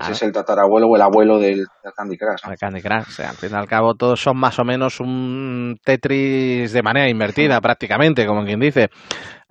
ese 0.00 0.12
es 0.12 0.22
el 0.22 0.32
tatarabuelo 0.32 0.88
o 0.88 0.96
el 0.96 1.02
abuelo 1.02 1.38
del, 1.38 1.66
del 1.82 1.92
Candy 1.96 2.16
Crush. 2.16 2.44
¿no? 2.44 2.52
El 2.52 2.58
Candy 2.58 2.82
Crush. 2.82 3.08
O 3.08 3.10
sea, 3.10 3.30
al 3.30 3.36
fin 3.36 3.50
y 3.52 3.54
al 3.54 3.66
cabo, 3.66 3.94
todos 3.94 4.20
son 4.20 4.36
más 4.36 4.58
o 4.58 4.64
menos 4.64 5.00
un 5.00 5.78
Tetris 5.84 6.72
de 6.72 6.82
manera 6.82 7.08
invertida, 7.08 7.60
prácticamente, 7.60 8.26
como 8.26 8.44
quien 8.44 8.60
dice. 8.60 8.90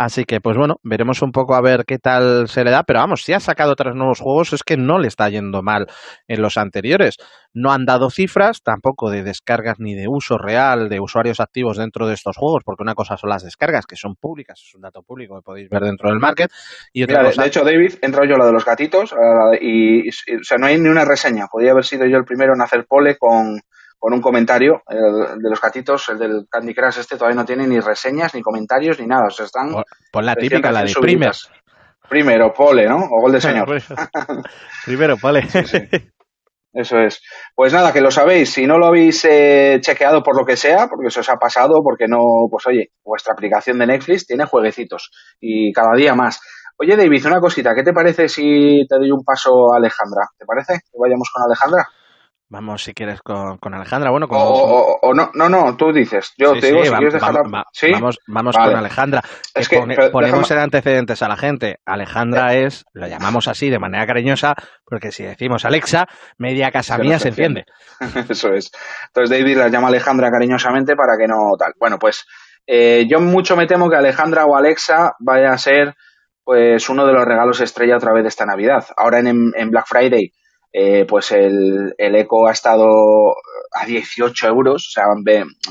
Así 0.03 0.25
que, 0.25 0.41
pues 0.41 0.57
bueno, 0.57 0.81
veremos 0.83 1.21
un 1.21 1.31
poco 1.31 1.55
a 1.55 1.61
ver 1.61 1.85
qué 1.87 1.97
tal 1.97 2.49
se 2.49 2.65
le 2.65 2.71
da. 2.71 2.83
Pero 2.83 2.99
vamos, 2.99 3.23
si 3.23 3.31
ha 3.31 3.39
sacado 3.39 3.73
tres 3.75 3.95
nuevos 3.95 4.19
juegos, 4.19 4.51
es 4.51 4.61
que 4.61 4.75
no 4.75 4.99
le 4.99 5.07
está 5.07 5.29
yendo 5.29 5.61
mal 5.61 5.87
en 6.27 6.41
los 6.41 6.57
anteriores. 6.57 7.15
No 7.53 7.71
han 7.71 7.85
dado 7.85 8.09
cifras, 8.09 8.61
tampoco 8.61 9.09
de 9.09 9.23
descargas 9.23 9.79
ni 9.79 9.95
de 9.95 10.09
uso 10.09 10.37
real 10.37 10.89
de 10.89 10.99
usuarios 10.99 11.39
activos 11.39 11.77
dentro 11.77 12.05
de 12.05 12.15
estos 12.15 12.35
juegos, 12.35 12.63
porque 12.65 12.83
una 12.83 12.95
cosa 12.95 13.15
son 13.15 13.29
las 13.29 13.43
descargas, 13.43 13.85
que 13.85 13.95
son 13.95 14.15
públicas, 14.15 14.61
es 14.61 14.75
un 14.75 14.81
dato 14.81 15.03
público 15.03 15.37
que 15.37 15.41
podéis 15.41 15.69
ver 15.69 15.83
dentro 15.83 16.09
del 16.09 16.19
market. 16.19 16.51
Y 16.91 17.03
otra 17.03 17.19
Mira, 17.19 17.29
cosa... 17.29 17.43
De 17.43 17.47
hecho, 17.47 17.63
David, 17.63 17.93
he 18.01 18.05
entrado 18.05 18.27
yo 18.27 18.35
la 18.35 18.47
de 18.47 18.51
los 18.51 18.65
gatitos 18.65 19.15
y, 19.61 20.05
y, 20.05 20.09
o 20.09 20.43
sea, 20.43 20.57
no 20.57 20.65
hay 20.65 20.77
ni 20.81 20.89
una 20.89 21.05
reseña. 21.05 21.47
Podría 21.47 21.71
haber 21.71 21.85
sido 21.85 22.05
yo 22.07 22.17
el 22.17 22.25
primero 22.25 22.53
en 22.53 22.61
hacer 22.61 22.85
pole 22.89 23.15
con, 23.17 23.61
con 24.03 24.13
un 24.13 24.19
comentario. 24.19 24.81
El 24.85 25.41
de 25.41 25.49
los 25.49 25.61
gatitos, 25.61 26.09
el 26.09 26.17
del 26.19 26.45
Candy 26.49 26.75
Crush 26.75 26.99
este 26.99 27.15
todavía 27.15 27.39
no 27.39 27.45
tiene 27.45 27.65
ni 27.65 27.79
reseñas, 27.79 28.35
ni 28.35 28.41
comentarios, 28.41 28.99
ni 28.99 29.07
nada. 29.07 29.27
O 29.27 29.29
sea, 29.29 29.45
están... 29.45 29.71
Pon, 29.71 29.83
pon 30.11 30.25
la 30.25 30.35
típica, 30.35 30.73
la 30.73 30.83
de 30.83 30.93
primers. 30.99 31.49
Primero, 32.09 32.51
pole, 32.51 32.85
¿no? 32.85 32.97
O 32.97 33.21
gol 33.21 33.31
de 33.31 33.39
señor. 33.47 33.81
Primero, 34.85 35.15
pole. 35.15 35.43
Sí, 35.49 35.63
sí. 35.63 35.79
Eso 36.73 36.97
es. 36.97 37.21
Pues 37.55 37.71
nada, 37.71 37.93
que 37.93 38.01
lo 38.01 38.11
sabéis. 38.11 38.51
Si 38.51 38.67
no 38.67 38.77
lo 38.77 38.87
habéis 38.87 39.23
eh, 39.23 39.79
chequeado 39.79 40.21
por 40.21 40.37
lo 40.37 40.43
que 40.43 40.57
sea, 40.57 40.87
porque 40.89 41.07
eso 41.07 41.21
os 41.21 41.29
ha 41.29 41.37
pasado, 41.37 41.81
porque 41.81 42.05
no, 42.09 42.19
pues 42.51 42.67
oye, 42.67 42.89
vuestra 43.05 43.31
aplicación 43.31 43.79
de 43.79 43.87
Netflix 43.87 44.27
tiene 44.27 44.43
jueguecitos 44.43 45.11
y 45.39 45.71
cada 45.71 45.95
día 45.95 46.13
más. 46.13 46.41
Oye, 46.77 46.97
David, 46.97 47.25
una 47.27 47.39
cosita. 47.39 47.73
¿Qué 47.73 47.83
te 47.83 47.93
parece 47.93 48.27
si 48.27 48.85
te 48.85 48.97
doy 48.97 49.11
un 49.11 49.23
paso 49.23 49.73
a 49.73 49.77
Alejandra? 49.77 50.27
¿Te 50.37 50.45
parece 50.45 50.73
que 50.91 50.97
vayamos 50.99 51.29
con 51.33 51.43
Alejandra? 51.45 51.87
Vamos, 52.53 52.83
si 52.83 52.93
quieres, 52.93 53.19
con, 53.23 53.57
con 53.57 53.73
Alejandra. 53.73 54.11
Bueno, 54.11 54.27
como... 54.27 54.43
o, 54.43 55.13
no, 55.15 55.31
no, 55.33 55.49
no, 55.49 55.75
tú 55.75 55.91
dices. 55.91 56.35
Yo 56.37 56.53
te 56.53 56.67
digo, 56.67 56.83
si 56.83 56.91
quieres 56.91 57.19
Vamos, 57.19 58.19
vamos 58.27 58.55
con 58.55 58.75
Alejandra. 58.75 59.23
Es 59.55 59.67
que, 59.67 59.81
ponemos 60.11 60.51
en 60.51 60.59
antecedentes 60.59 61.23
a 61.23 61.29
la 61.29 61.35
gente. 61.35 61.79
Alejandra 61.83 62.53
es, 62.53 62.85
lo 62.93 63.07
llamamos 63.07 63.47
así 63.47 63.71
de 63.71 63.79
manera 63.79 64.05
cariñosa, 64.05 64.53
porque 64.85 65.11
si 65.11 65.23
decimos 65.23 65.65
Alexa, 65.65 66.05
media 66.37 66.69
casa 66.69 66.99
mía 66.99 67.17
se 67.17 67.29
enciende. 67.29 67.65
Eso 68.29 68.53
es. 68.53 68.71
Entonces 69.07 69.35
David 69.35 69.57
la 69.57 69.69
llama 69.69 69.87
Alejandra 69.87 70.29
cariñosamente 70.29 70.95
para 70.95 71.17
que 71.17 71.25
no 71.25 71.57
tal. 71.57 71.73
Bueno, 71.79 71.97
pues 71.97 72.23
eh, 72.67 73.07
yo 73.09 73.19
mucho 73.19 73.57
me 73.57 73.65
temo 73.65 73.89
que 73.89 73.95
Alejandra 73.95 74.45
o 74.45 74.55
Alexa 74.55 75.15
vaya 75.17 75.49
a 75.49 75.57
ser 75.57 75.95
pues 76.43 76.87
uno 76.87 77.07
de 77.07 77.13
los 77.13 77.25
regalos 77.25 77.61
estrella 77.61 77.97
otra 77.97 78.13
vez 78.13 78.21
de 78.21 78.29
esta 78.29 78.45
Navidad. 78.45 78.85
Ahora 78.95 79.21
en, 79.21 79.53
en 79.55 79.71
Black 79.71 79.87
Friday 79.87 80.31
eh, 80.73 81.05
pues 81.07 81.31
el, 81.31 81.93
el, 81.99 82.15
Eco 82.15 82.47
ha 82.47 82.51
estado 82.51 83.35
a 83.71 83.85
18 83.85 84.47
euros, 84.47 84.91
o 84.97 85.01
han, 85.01 85.23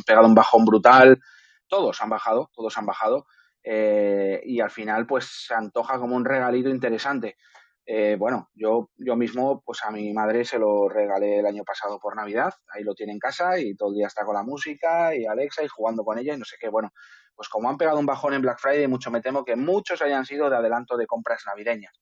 pegado 0.06 0.28
un 0.28 0.34
bajón 0.34 0.64
brutal, 0.64 1.20
todos 1.66 2.00
han 2.00 2.08
bajado, 2.08 2.50
todos 2.54 2.78
han 2.78 2.86
bajado, 2.86 3.26
eh, 3.64 4.40
y 4.44 4.60
al 4.60 4.70
final 4.70 5.06
pues 5.06 5.26
se 5.46 5.54
antoja 5.54 5.98
como 5.98 6.14
un 6.14 6.24
regalito 6.24 6.68
interesante. 6.68 7.36
Eh, 7.84 8.14
bueno, 8.16 8.50
yo, 8.54 8.90
yo 8.96 9.16
mismo, 9.16 9.60
pues 9.66 9.84
a 9.84 9.90
mi 9.90 10.12
madre 10.12 10.44
se 10.44 10.58
lo 10.60 10.88
regalé 10.88 11.40
el 11.40 11.46
año 11.46 11.64
pasado 11.64 11.98
por 11.98 12.14
Navidad, 12.14 12.54
ahí 12.72 12.84
lo 12.84 12.94
tiene 12.94 13.12
en 13.12 13.18
casa 13.18 13.58
y 13.58 13.74
todo 13.74 13.88
el 13.88 13.96
día 13.96 14.06
está 14.06 14.24
con 14.24 14.36
la 14.36 14.44
música 14.44 15.16
y 15.16 15.26
Alexa 15.26 15.64
y 15.64 15.68
jugando 15.68 16.04
con 16.04 16.16
ella 16.16 16.34
y 16.34 16.38
no 16.38 16.44
sé 16.44 16.56
qué. 16.60 16.68
Bueno, 16.68 16.92
pues 17.34 17.48
como 17.48 17.68
han 17.68 17.76
pegado 17.76 17.98
un 17.98 18.06
bajón 18.06 18.34
en 18.34 18.42
Black 18.42 18.60
Friday, 18.60 18.86
mucho 18.86 19.10
me 19.10 19.20
temo 19.20 19.44
que 19.44 19.56
muchos 19.56 20.00
hayan 20.00 20.24
sido 20.24 20.48
de 20.48 20.56
adelanto 20.56 20.96
de 20.96 21.08
compras 21.08 21.42
navideñas. 21.44 21.92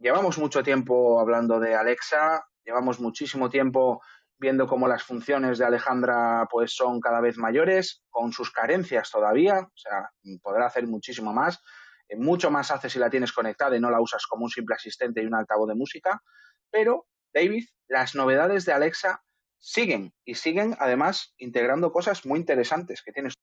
Llevamos 0.00 0.38
mucho 0.38 0.62
tiempo 0.62 1.20
hablando 1.20 1.58
de 1.58 1.74
Alexa, 1.74 2.46
llevamos 2.64 3.00
muchísimo 3.00 3.50
tiempo 3.50 4.00
viendo 4.38 4.68
cómo 4.68 4.86
las 4.86 5.02
funciones 5.02 5.58
de 5.58 5.64
Alejandra 5.64 6.46
pues 6.48 6.72
son 6.72 7.00
cada 7.00 7.20
vez 7.20 7.36
mayores, 7.36 8.04
con 8.08 8.32
sus 8.32 8.52
carencias 8.52 9.10
todavía, 9.10 9.58
o 9.58 9.76
sea, 9.76 10.10
podrá 10.40 10.66
hacer 10.66 10.86
muchísimo 10.86 11.32
más, 11.32 11.60
eh, 12.08 12.16
mucho 12.16 12.48
más 12.48 12.70
hace 12.70 12.88
si 12.88 13.00
la 13.00 13.10
tienes 13.10 13.32
conectada 13.32 13.76
y 13.76 13.80
no 13.80 13.90
la 13.90 14.00
usas 14.00 14.24
como 14.26 14.44
un 14.44 14.50
simple 14.50 14.76
asistente 14.76 15.20
y 15.20 15.26
un 15.26 15.34
altavoz 15.34 15.68
de 15.68 15.74
música, 15.74 16.22
pero 16.70 17.06
David, 17.34 17.66
las 17.88 18.14
novedades 18.14 18.64
de 18.64 18.72
Alexa 18.72 19.22
siguen 19.58 20.14
y 20.24 20.36
siguen 20.36 20.76
además 20.78 21.34
integrando 21.38 21.90
cosas 21.90 22.24
muy 22.24 22.38
interesantes 22.38 23.02
que 23.02 23.10
tienes. 23.12 23.34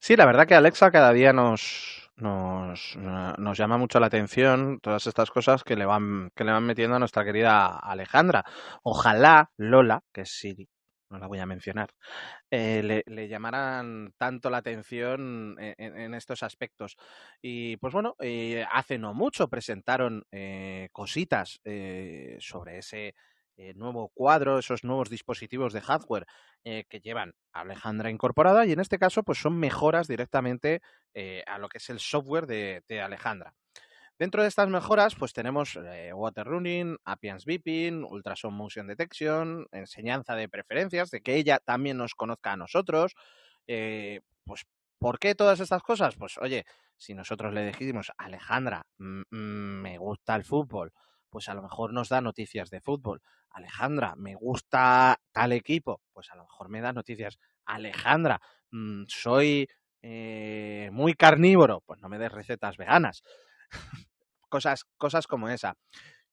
Sí, 0.00 0.16
la 0.16 0.26
verdad 0.26 0.48
que 0.48 0.56
Alexa 0.56 0.90
cada 0.90 1.12
día 1.12 1.32
nos, 1.32 2.03
nos, 2.16 2.96
nos 2.96 3.58
llama 3.58 3.78
mucho 3.78 4.00
la 4.00 4.06
atención 4.06 4.78
todas 4.80 5.06
estas 5.06 5.30
cosas 5.30 5.64
que 5.64 5.76
le 5.76 5.86
van, 5.86 6.30
que 6.34 6.44
le 6.44 6.52
van 6.52 6.64
metiendo 6.64 6.96
a 6.96 6.98
nuestra 6.98 7.24
querida 7.24 7.78
Alejandra. 7.78 8.44
Ojalá 8.82 9.50
Lola, 9.56 10.02
que 10.12 10.22
es 10.22 10.30
Siri, 10.30 10.68
no 11.10 11.18
la 11.18 11.26
voy 11.26 11.38
a 11.38 11.46
mencionar, 11.46 11.90
eh, 12.50 12.82
le, 12.82 13.02
le, 13.06 13.28
llamaran 13.28 14.12
tanto 14.18 14.50
la 14.50 14.58
atención 14.58 15.56
en, 15.58 16.14
estos 16.14 16.42
aspectos. 16.42 16.96
Y 17.40 17.76
pues 17.76 17.92
bueno, 17.92 18.16
eh, 18.20 18.64
hace 18.70 18.98
no 18.98 19.14
mucho 19.14 19.48
presentaron 19.48 20.24
eh, 20.32 20.88
cositas 20.92 21.60
sobre 22.38 22.78
ese 22.78 23.14
eh, 23.56 23.72
nuevo 23.74 24.08
cuadro, 24.08 24.58
esos 24.58 24.82
nuevos 24.82 25.08
dispositivos 25.08 25.72
de 25.72 25.80
hardware 25.80 26.26
eh, 26.64 26.84
que 26.88 27.00
llevan 27.00 27.34
Alejandra 27.52 28.10
incorporada 28.10 28.66
y 28.66 28.72
en 28.72 28.80
este 28.80 28.98
caso 28.98 29.22
pues 29.22 29.38
son 29.38 29.56
mejoras 29.58 30.08
directamente 30.08 30.82
eh, 31.14 31.44
a 31.46 31.58
lo 31.58 31.68
que 31.68 31.78
es 31.78 31.88
el 31.88 32.00
software 32.00 32.46
de, 32.46 33.00
Alejandra. 33.00 33.54
Dentro 34.18 34.42
de 34.42 34.48
estas 34.48 34.68
mejoras, 34.68 35.14
pues 35.14 35.32
tenemos 35.32 35.78
Water 36.14 36.46
Running, 36.46 36.96
Appiance 37.04 37.44
Beeping, 37.46 38.04
Ultrasound 38.04 38.56
Motion 38.56 38.86
Detection, 38.86 39.66
enseñanza 39.72 40.36
de 40.36 40.48
preferencias, 40.48 41.10
de 41.10 41.20
que 41.20 41.34
ella 41.34 41.58
también 41.58 41.96
nos 41.96 42.14
conozca 42.14 42.52
a 42.52 42.56
nosotros. 42.56 43.14
pues, 43.66 44.66
¿por 44.98 45.18
qué 45.18 45.34
todas 45.34 45.58
estas 45.58 45.82
cosas? 45.82 46.14
Pues, 46.16 46.38
oye, 46.38 46.64
si 46.96 47.14
nosotros 47.14 47.52
le 47.52 47.66
dijimos, 47.66 48.12
Alejandra, 48.16 48.86
me 48.98 49.98
gusta 49.98 50.36
el 50.36 50.44
fútbol, 50.44 50.92
pues 51.34 51.48
a 51.48 51.54
lo 51.54 51.62
mejor 51.62 51.92
nos 51.92 52.08
da 52.08 52.20
noticias 52.20 52.70
de 52.70 52.80
fútbol. 52.80 53.20
Alejandra, 53.50 54.14
me 54.14 54.36
gusta 54.36 55.20
tal 55.32 55.50
equipo, 55.50 56.00
pues 56.12 56.30
a 56.30 56.36
lo 56.36 56.44
mejor 56.44 56.68
me 56.68 56.80
da 56.80 56.92
noticias. 56.92 57.40
Alejandra, 57.64 58.40
mm, 58.70 59.02
soy 59.08 59.68
eh, 60.00 60.90
muy 60.92 61.14
carnívoro, 61.14 61.82
pues 61.84 62.00
no 62.00 62.08
me 62.08 62.20
des 62.20 62.30
recetas 62.30 62.76
veganas. 62.76 63.24
cosas, 64.48 64.84
cosas 64.96 65.26
como 65.26 65.48
esa. 65.48 65.74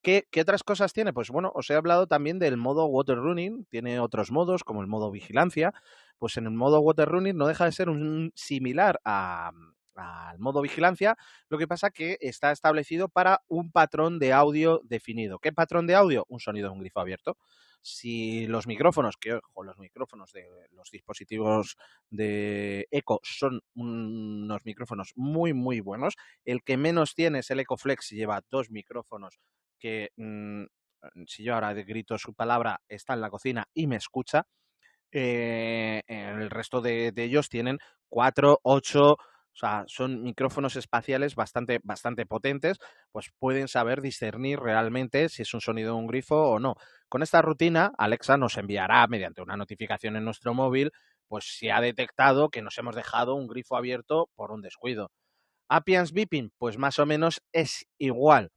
¿Qué, 0.03 0.27
¿Qué, 0.29 0.41
otras 0.41 0.61
cosas 0.61 0.93
tiene? 0.93 1.13
Pues 1.13 1.31
bueno, 1.31 1.51
os 1.55 1.67
he 1.71 1.73
hablado 1.73 2.05
también 2.05 2.37
del 2.37 2.57
modo 2.57 2.85
water 2.85 3.17
running, 3.17 3.65
tiene 3.71 3.99
otros 3.99 4.29
modos 4.29 4.63
como 4.63 4.81
el 4.81 4.87
modo 4.87 5.09
vigilancia, 5.09 5.73
pues 6.19 6.37
en 6.37 6.45
el 6.45 6.51
modo 6.51 6.79
water 6.79 7.09
running 7.09 7.35
no 7.35 7.47
deja 7.47 7.65
de 7.65 7.71
ser 7.71 7.89
un 7.89 8.31
similar 8.35 9.01
a, 9.03 9.49
al 9.95 10.39
modo 10.39 10.61
vigilancia, 10.61 11.17
lo 11.49 11.57
que 11.57 11.67
pasa 11.67 11.91
que 11.91 12.17
está 12.21 12.51
establecido 12.51 13.09
para 13.09 13.41
un 13.47 13.71
patrón 13.71 14.19
de 14.19 14.33
audio 14.33 14.81
definido. 14.83 15.39
¿Qué 15.39 15.51
patrón 15.51 15.87
de 15.87 15.95
audio? 15.95 16.25
Un 16.29 16.39
sonido 16.39 16.69
de 16.69 16.73
un 16.73 16.79
grifo 16.79 16.99
abierto. 16.99 17.37
Si 17.81 18.45
los 18.45 18.67
micrófonos, 18.67 19.17
que 19.17 19.33
ojo, 19.33 19.63
los 19.63 19.77
micrófonos 19.79 20.31
de 20.31 20.45
los 20.71 20.89
dispositivos 20.91 21.77
de 22.09 22.87
Eco 22.91 23.19
son 23.23 23.61
unos 23.73 24.65
micrófonos 24.65 25.13
muy, 25.15 25.53
muy 25.53 25.79
buenos. 25.79 26.15
El 26.45 26.61
que 26.63 26.77
menos 26.77 27.15
tiene 27.15 27.39
es 27.39 27.49
el 27.49 27.59
EcoFlex 27.59 28.09
lleva 28.09 28.43
dos 28.49 28.69
micrófonos 28.69 29.39
que, 29.79 30.11
mm, 30.15 30.65
si 31.25 31.43
yo 31.43 31.55
ahora 31.55 31.73
grito 31.73 32.17
su 32.19 32.33
palabra, 32.35 32.81
está 32.87 33.13
en 33.13 33.21
la 33.21 33.31
cocina 33.31 33.65
y 33.73 33.87
me 33.87 33.95
escucha. 33.95 34.45
Eh, 35.11 36.03
el 36.07 36.49
resto 36.49 36.81
de, 36.81 37.11
de 37.11 37.23
ellos 37.23 37.49
tienen 37.49 37.79
cuatro, 38.07 38.59
ocho, 38.63 39.17
o 39.53 39.57
sea, 39.57 39.83
son 39.87 40.23
micrófonos 40.23 40.75
espaciales 40.75 41.35
bastante, 41.35 41.79
bastante 41.83 42.25
potentes, 42.25 42.77
pues 43.11 43.29
pueden 43.37 43.67
saber 43.67 44.01
discernir 44.01 44.59
realmente 44.59 45.29
si 45.29 45.41
es 45.41 45.53
un 45.53 45.61
sonido 45.61 45.93
de 45.93 45.99
un 45.99 46.07
grifo 46.07 46.35
o 46.51 46.59
no. 46.59 46.75
Con 47.09 47.21
esta 47.21 47.41
rutina, 47.41 47.91
Alexa 47.97 48.37
nos 48.37 48.57
enviará 48.57 49.05
mediante 49.07 49.41
una 49.41 49.57
notificación 49.57 50.15
en 50.15 50.25
nuestro 50.25 50.53
móvil, 50.53 50.91
pues 51.27 51.45
si 51.57 51.69
ha 51.69 51.81
detectado 51.81 52.49
que 52.49 52.61
nos 52.61 52.77
hemos 52.77 52.95
dejado 52.95 53.35
un 53.35 53.47
grifo 53.47 53.75
abierto 53.75 54.29
por 54.35 54.51
un 54.51 54.61
descuido. 54.61 55.11
Appiance 55.69 56.13
Beeping, 56.13 56.51
pues 56.57 56.77
más 56.77 56.99
o 56.99 57.05
menos 57.05 57.41
es 57.53 57.85
igual, 57.97 58.51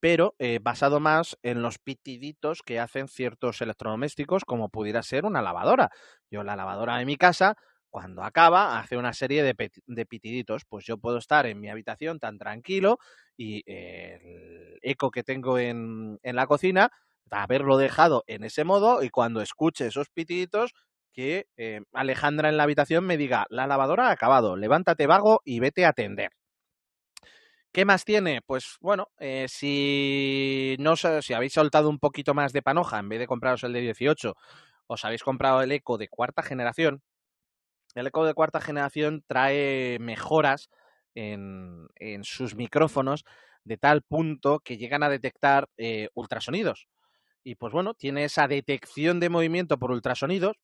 pero 0.00 0.34
eh, 0.38 0.60
basado 0.62 1.00
más 1.00 1.36
en 1.42 1.62
los 1.62 1.78
pitiditos 1.78 2.62
que 2.62 2.78
hacen 2.80 3.08
ciertos 3.08 3.60
electrodomésticos, 3.62 4.44
como 4.44 4.68
pudiera 4.68 5.02
ser 5.02 5.24
una 5.24 5.42
lavadora. 5.42 5.90
Yo 6.30 6.44
la 6.44 6.56
lavadora 6.56 6.98
de 6.98 7.06
mi 7.06 7.16
casa 7.16 7.56
cuando 7.90 8.22
acaba, 8.22 8.78
hace 8.78 8.96
una 8.96 9.12
serie 9.12 9.42
de, 9.42 10.06
pitiditos. 10.06 10.64
Pues 10.64 10.84
yo 10.84 10.98
puedo 10.98 11.18
estar 11.18 11.46
en 11.46 11.60
mi 11.60 11.68
habitación 11.68 12.18
tan 12.18 12.38
tranquilo 12.38 12.98
y 13.36 13.62
el 13.66 14.78
eco 14.82 15.10
que 15.10 15.22
tengo 15.22 15.58
en, 15.58 16.18
la 16.22 16.46
cocina, 16.46 16.90
haberlo 17.30 17.76
dejado 17.78 18.24
en 18.26 18.44
ese 18.44 18.64
modo 18.64 19.02
y 19.02 19.10
cuando 19.10 19.40
escuche 19.40 19.86
esos 19.86 20.08
pitiditos, 20.10 20.74
que 21.12 21.46
eh, 21.56 21.80
Alejandra 21.92 22.48
en 22.48 22.56
la 22.56 22.62
habitación 22.62 23.04
me 23.04 23.16
diga, 23.16 23.46
la 23.50 23.66
lavadora 23.66 24.08
ha 24.08 24.12
acabado, 24.12 24.56
levántate 24.56 25.06
vago 25.06 25.40
y 25.44 25.58
vete 25.58 25.84
a 25.84 25.90
atender. 25.90 26.30
¿Qué 27.72 27.84
más 27.84 28.04
tiene? 28.04 28.40
Pues 28.46 28.76
bueno, 28.80 29.08
eh, 29.18 29.46
si 29.48 30.76
no 30.80 30.96
si 30.96 31.34
habéis 31.34 31.52
soltado 31.52 31.90
un 31.90 31.98
poquito 31.98 32.34
más 32.34 32.52
de 32.52 32.62
panoja 32.62 32.98
en 32.98 33.08
vez 33.08 33.18
de 33.18 33.26
compraros 33.26 33.62
el 33.64 33.72
de 33.72 33.80
18, 33.80 34.34
os 34.86 35.04
habéis 35.04 35.22
comprado 35.22 35.62
el 35.62 35.72
eco 35.72 35.98
de 35.98 36.08
cuarta 36.08 36.42
generación, 36.42 37.02
el 37.94 38.06
Eco 38.06 38.24
de 38.24 38.34
cuarta 38.34 38.60
generación 38.60 39.24
trae 39.26 39.98
mejoras 40.00 40.70
en, 41.14 41.88
sus 42.22 42.54
micrófonos 42.54 43.24
de 43.64 43.76
tal 43.76 44.02
punto 44.02 44.60
que 44.60 44.76
llegan 44.76 45.02
a 45.02 45.08
detectar 45.08 45.68
eh, 45.76 46.08
ultrasonidos. 46.14 46.88
Y 47.42 47.56
pues 47.56 47.72
bueno, 47.72 47.94
tiene 47.94 48.24
esa 48.24 48.46
detección 48.46 49.20
de 49.20 49.28
movimiento 49.28 49.78
por 49.78 49.90
ultrasonidos 49.90 50.56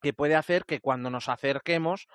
que 0.00 0.12
puede 0.12 0.34
hacer 0.34 0.64
que 0.64 0.80
cuando 0.80 1.10
nos 1.10 1.28
acerquemos, 1.28 2.06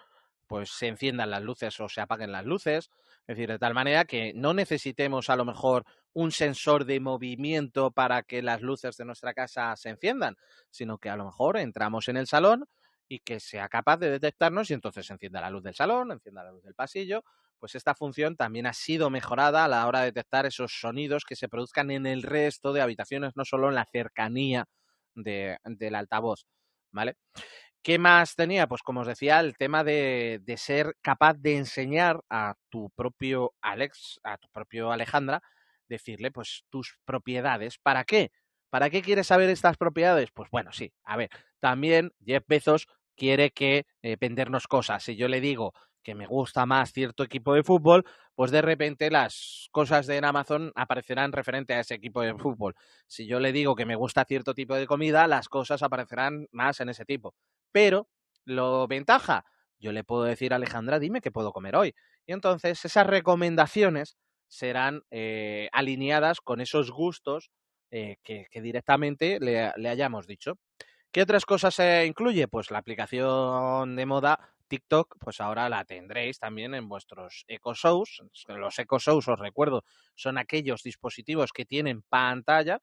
pues 0.47 0.69
se 0.69 0.87
enciendan 0.87 1.29
las 1.31 1.41
luces 1.41 1.79
o 1.79 1.89
se 1.89 2.01
apaguen 2.01 2.31
las 2.31 2.45
luces. 2.45 2.89
Es 3.27 3.37
decir, 3.37 3.49
de 3.49 3.59
tal 3.59 3.73
manera 3.73 4.05
que 4.05 4.33
no 4.33 4.53
necesitemos 4.53 5.29
a 5.29 5.35
lo 5.35 5.45
mejor 5.45 5.85
un 6.13 6.31
sensor 6.31 6.85
de 6.85 6.99
movimiento 6.99 7.91
para 7.91 8.23
que 8.23 8.41
las 8.41 8.61
luces 8.61 8.97
de 8.97 9.05
nuestra 9.05 9.33
casa 9.33 9.75
se 9.77 9.89
enciendan, 9.89 10.35
sino 10.69 10.97
que 10.97 11.09
a 11.09 11.15
lo 11.15 11.25
mejor 11.25 11.57
entramos 11.57 12.07
en 12.09 12.17
el 12.17 12.27
salón, 12.27 12.67
y 13.11 13.19
que 13.19 13.41
sea 13.41 13.67
capaz 13.67 13.97
de 13.97 14.09
detectarnos 14.09 14.71
y 14.71 14.73
entonces 14.73 15.09
encienda 15.11 15.41
la 15.41 15.49
luz 15.49 15.63
del 15.63 15.75
salón, 15.75 16.13
encienda 16.13 16.45
la 16.45 16.51
luz 16.53 16.63
del 16.63 16.75
pasillo, 16.75 17.25
pues 17.59 17.75
esta 17.75 17.93
función 17.93 18.37
también 18.37 18.67
ha 18.67 18.73
sido 18.73 19.09
mejorada 19.09 19.65
a 19.65 19.67
la 19.67 19.85
hora 19.85 19.99
de 19.99 20.05
detectar 20.05 20.45
esos 20.45 20.79
sonidos 20.79 21.25
que 21.25 21.35
se 21.35 21.49
produzcan 21.49 21.91
en 21.91 22.05
el 22.05 22.23
resto 22.23 22.71
de 22.71 22.81
habitaciones, 22.81 23.33
no 23.35 23.43
solo 23.43 23.67
en 23.67 23.75
la 23.75 23.83
cercanía 23.83 24.65
de, 25.13 25.57
del 25.65 25.95
altavoz, 25.95 26.45
¿vale? 26.91 27.17
¿Qué 27.83 27.99
más 27.99 28.35
tenía? 28.35 28.67
Pues 28.67 28.81
como 28.81 29.01
os 29.01 29.07
decía, 29.07 29.41
el 29.41 29.57
tema 29.57 29.83
de, 29.83 30.39
de, 30.43 30.55
ser 30.55 30.95
capaz 31.01 31.33
de 31.33 31.57
enseñar 31.57 32.21
a 32.29 32.55
tu 32.69 32.91
propio 32.91 33.53
Alex, 33.59 34.21
a 34.23 34.37
tu 34.37 34.47
propio 34.53 34.89
Alejandra, 34.89 35.41
decirle 35.89 36.31
pues 36.31 36.63
tus 36.69 36.97
propiedades. 37.03 37.77
¿Para 37.77 38.05
qué? 38.05 38.31
¿Para 38.69 38.89
qué 38.89 39.01
quiere 39.01 39.25
saber 39.25 39.49
estas 39.49 39.75
propiedades? 39.75 40.31
Pues 40.31 40.49
bueno, 40.49 40.71
sí, 40.71 40.93
a 41.03 41.17
ver, 41.17 41.29
también 41.59 42.13
Jeff 42.25 42.45
Bezos 42.47 42.87
quiere 43.15 43.51
que 43.51 43.85
eh, 44.01 44.17
vendernos 44.19 44.67
cosas. 44.67 45.03
Si 45.03 45.15
yo 45.15 45.27
le 45.27 45.41
digo 45.41 45.73
que 46.03 46.15
me 46.15 46.25
gusta 46.25 46.65
más 46.65 46.91
cierto 46.91 47.23
equipo 47.23 47.53
de 47.53 47.63
fútbol, 47.63 48.05
pues 48.35 48.51
de 48.51 48.61
repente 48.61 49.11
las 49.11 49.67
cosas 49.71 50.07
de 50.07 50.17
Amazon 50.17 50.71
aparecerán 50.75 51.31
referente 51.31 51.73
a 51.73 51.79
ese 51.81 51.95
equipo 51.95 52.21
de 52.21 52.33
fútbol. 52.35 52.75
Si 53.07 53.27
yo 53.27 53.39
le 53.39 53.51
digo 53.51 53.75
que 53.75 53.85
me 53.85 53.95
gusta 53.95 54.25
cierto 54.25 54.53
tipo 54.53 54.75
de 54.75 54.87
comida, 54.87 55.27
las 55.27 55.47
cosas 55.47 55.83
aparecerán 55.83 56.47
más 56.51 56.79
en 56.79 56.89
ese 56.89 57.05
tipo. 57.05 57.35
Pero, 57.71 58.07
lo 58.45 58.87
ventaja, 58.87 59.45
yo 59.79 59.91
le 59.91 60.03
puedo 60.03 60.23
decir 60.23 60.53
a 60.53 60.55
Alejandra, 60.55 60.99
dime 60.99 61.21
qué 61.21 61.31
puedo 61.31 61.51
comer 61.51 61.75
hoy. 61.75 61.93
Y 62.25 62.33
entonces 62.33 62.83
esas 62.83 63.07
recomendaciones 63.07 64.17
serán 64.47 65.03
eh, 65.11 65.69
alineadas 65.71 66.41
con 66.41 66.61
esos 66.61 66.91
gustos 66.91 67.51
eh, 67.91 68.17
que, 68.23 68.47
directamente 68.61 69.39
le, 69.39 69.71
le 69.75 69.89
hayamos 69.89 70.27
dicho. 70.27 70.57
¿Qué 71.11 71.21
otras 71.21 71.45
cosas 71.45 71.75
se 71.75 72.05
incluye? 72.05 72.47
Pues 72.47 72.71
la 72.71 72.77
aplicación 72.77 73.97
de 73.97 74.05
moda 74.05 74.39
TikTok, 74.69 75.17
pues 75.19 75.41
ahora 75.41 75.67
la 75.67 75.83
tendréis 75.83 76.39
también 76.39 76.73
en 76.73 76.87
vuestros 76.87 77.43
Echo 77.49 77.73
Shows. 77.73 78.23
Los 78.47 78.79
Echo 78.79 78.97
Shows, 78.97 79.27
os 79.27 79.37
recuerdo, 79.39 79.83
son 80.15 80.37
aquellos 80.37 80.83
dispositivos 80.83 81.51
que 81.51 81.65
tienen 81.65 82.01
pantalla. 82.03 82.79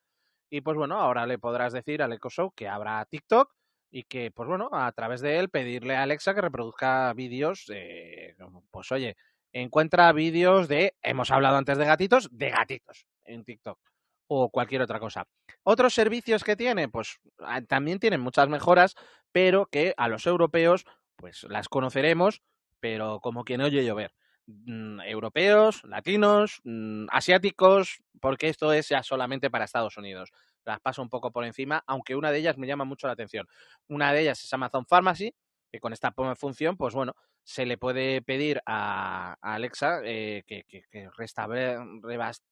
Y 0.51 0.61
pues 0.61 0.77
bueno, 0.77 1.01
ahora 1.01 1.27
le 1.27 1.39
podrás 1.39 1.73
decir 1.73 2.03
al 2.03 2.13
Echo 2.13 2.29
Show 2.29 2.53
que 2.55 2.69
abra 2.69 3.03
TikTok 3.07 3.51
y 3.91 4.05
que, 4.05 4.31
pues 4.31 4.47
bueno, 4.47 4.69
a 4.73 4.93
través 4.93 5.23
de 5.23 5.39
él 5.39 5.49
pedirle 5.49 5.97
a 5.97 6.03
Alexa 6.03 6.35
que 6.35 6.43
reproduzca 6.43 7.11
vídeos, 7.15 7.65
de, 7.67 8.37
pues 8.71 8.93
oye, 8.93 9.17
encuentra 9.53 10.13
vídeos 10.13 10.69
de, 10.69 10.95
hemos 11.01 11.31
hablado 11.31 11.57
antes 11.57 11.79
de 11.79 11.87
gatitos, 11.87 12.29
de 12.31 12.51
gatitos 12.51 13.07
en 13.25 13.45
TikTok 13.45 13.79
o 14.27 14.51
cualquier 14.51 14.83
otra 14.83 15.01
cosa. 15.01 15.27
Otros 15.63 15.95
servicios 15.95 16.45
que 16.45 16.57
tiene, 16.57 16.89
pues 16.89 17.21
ah, 17.41 17.61
también 17.63 17.99
tienen 17.99 18.21
muchas 18.21 18.49
mejoras, 18.49 18.95
pero 19.33 19.67
que 19.67 19.95
a 19.97 20.09
los 20.09 20.27
europeos, 20.27 20.87
pues 21.17 21.45
las 21.45 21.69
conoceremos, 21.69 22.43
pero 22.81 23.21
como 23.21 23.45
que 23.45 23.59
no 23.59 23.65
oye 23.65 23.85
llover. 23.85 24.15
Mm, 24.47 25.01
europeos, 25.03 25.85
latinos, 25.85 26.61
mm, 26.65 27.07
asiáticos, 27.11 28.03
porque 28.21 28.49
esto 28.49 28.73
es 28.73 28.89
ya 28.89 29.03
solamente 29.03 29.51
para 29.51 29.67
Estados 29.67 29.99
Unidos. 29.99 30.31
Las 30.65 30.81
paso 30.81 31.03
un 31.03 31.11
poco 31.11 31.31
por 31.33 31.45
encima, 31.45 31.85
aunque 31.87 32.17
una 32.17 32.31
de 32.31 32.39
ellas 32.39 32.57
me 32.57 32.67
llama 32.67 32.85
mucho 32.85 33.07
la 33.07 33.13
atención. 33.13 33.47
Una 33.89 34.13
de 34.13 34.23
ellas 34.23 34.43
es 34.43 34.53
Amazon 34.53 34.87
Pharmacy, 34.87 35.35
que 35.71 35.81
con 35.81 35.93
esta 35.93 36.13
función, 36.37 36.79
pues 36.79 36.95
bueno, 36.95 37.15
se 37.45 37.67
le 37.67 37.77
puede 37.79 38.23
pedir 38.23 38.63
a, 38.67 39.37
Alexa 39.43 40.01
eh, 40.05 40.45
que, 40.47 40.65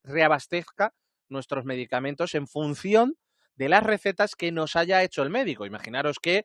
reabastezca 0.04 0.92
nuestros 1.28 1.64
medicamentos 1.64 2.34
en 2.34 2.46
función 2.46 3.14
de 3.54 3.68
las 3.68 3.82
recetas 3.82 4.34
que 4.34 4.52
nos 4.52 4.76
haya 4.76 5.02
hecho 5.02 5.22
el 5.22 5.30
médico. 5.30 5.66
Imaginaros 5.66 6.18
que 6.20 6.44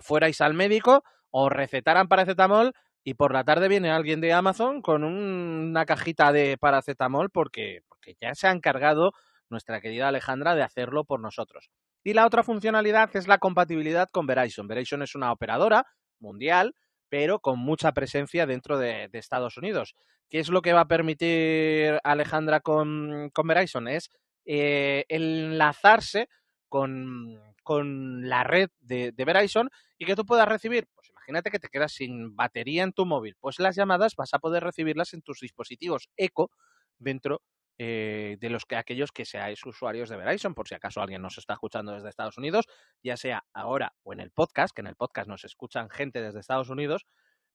fuerais 0.00 0.40
al 0.40 0.54
médico 0.54 1.04
o 1.30 1.48
recetaran 1.48 2.08
paracetamol 2.08 2.72
y 3.04 3.14
por 3.14 3.32
la 3.32 3.44
tarde 3.44 3.68
viene 3.68 3.90
alguien 3.90 4.20
de 4.20 4.32
Amazon 4.32 4.82
con 4.82 5.04
una 5.04 5.86
cajita 5.86 6.32
de 6.32 6.58
paracetamol 6.58 7.30
porque, 7.30 7.80
porque 7.88 8.16
ya 8.20 8.34
se 8.34 8.48
ha 8.48 8.50
encargado 8.50 9.12
nuestra 9.50 9.80
querida 9.80 10.08
Alejandra 10.08 10.54
de 10.54 10.62
hacerlo 10.62 11.04
por 11.04 11.20
nosotros. 11.20 11.70
Y 12.04 12.14
la 12.14 12.26
otra 12.26 12.42
funcionalidad 12.42 13.14
es 13.14 13.28
la 13.28 13.38
compatibilidad 13.38 14.08
con 14.10 14.26
Verizon. 14.26 14.66
Verizon 14.66 15.02
es 15.02 15.14
una 15.14 15.32
operadora 15.32 15.86
mundial, 16.18 16.74
pero 17.08 17.40
con 17.40 17.58
mucha 17.58 17.92
presencia 17.92 18.46
dentro 18.46 18.78
de 18.78 19.08
Estados 19.12 19.56
Unidos. 19.56 19.94
¿Qué 20.28 20.40
es 20.40 20.50
lo 20.50 20.60
que 20.60 20.74
va 20.74 20.82
a 20.82 20.88
permitir 20.88 21.98
Alejandra 22.04 22.60
con, 22.60 23.30
con 23.32 23.46
Verizon? 23.46 23.88
Es 23.88 24.10
eh, 24.44 25.04
enlazarse 25.08 26.28
con, 26.68 27.40
con, 27.62 28.28
la 28.28 28.44
red 28.44 28.68
de, 28.80 29.12
de, 29.12 29.24
Verizon 29.24 29.70
y 29.96 30.04
que 30.04 30.16
tú 30.16 30.26
puedas 30.26 30.46
recibir, 30.46 30.86
pues 30.94 31.08
imagínate 31.08 31.50
que 31.50 31.58
te 31.58 31.68
quedas 31.68 31.92
sin 31.92 32.36
batería 32.36 32.82
en 32.82 32.92
tu 32.92 33.06
móvil, 33.06 33.36
pues 33.40 33.58
las 33.58 33.74
llamadas 33.74 34.16
vas 34.16 34.34
a 34.34 34.38
poder 34.38 34.62
recibirlas 34.64 35.14
en 35.14 35.22
tus 35.22 35.40
dispositivos 35.40 36.10
Eco 36.16 36.50
dentro 36.98 37.40
eh, 37.78 38.36
de 38.40 38.50
los 38.50 38.64
que 38.64 38.76
aquellos 38.76 39.12
que 39.12 39.24
seáis 39.24 39.64
usuarios 39.64 40.08
de 40.08 40.16
Verizon, 40.16 40.54
por 40.54 40.66
si 40.68 40.74
acaso 40.74 41.00
alguien 41.00 41.22
nos 41.22 41.38
está 41.38 41.52
escuchando 41.54 41.92
desde 41.92 42.08
Estados 42.08 42.36
Unidos, 42.36 42.66
ya 43.02 43.16
sea 43.16 43.44
ahora 43.52 43.94
o 44.02 44.12
en 44.12 44.20
el 44.20 44.30
podcast, 44.30 44.74
que 44.74 44.80
en 44.80 44.88
el 44.88 44.96
podcast 44.96 45.28
nos 45.28 45.44
escuchan 45.44 45.88
gente 45.88 46.20
desde 46.20 46.40
Estados 46.40 46.70
Unidos, 46.70 47.06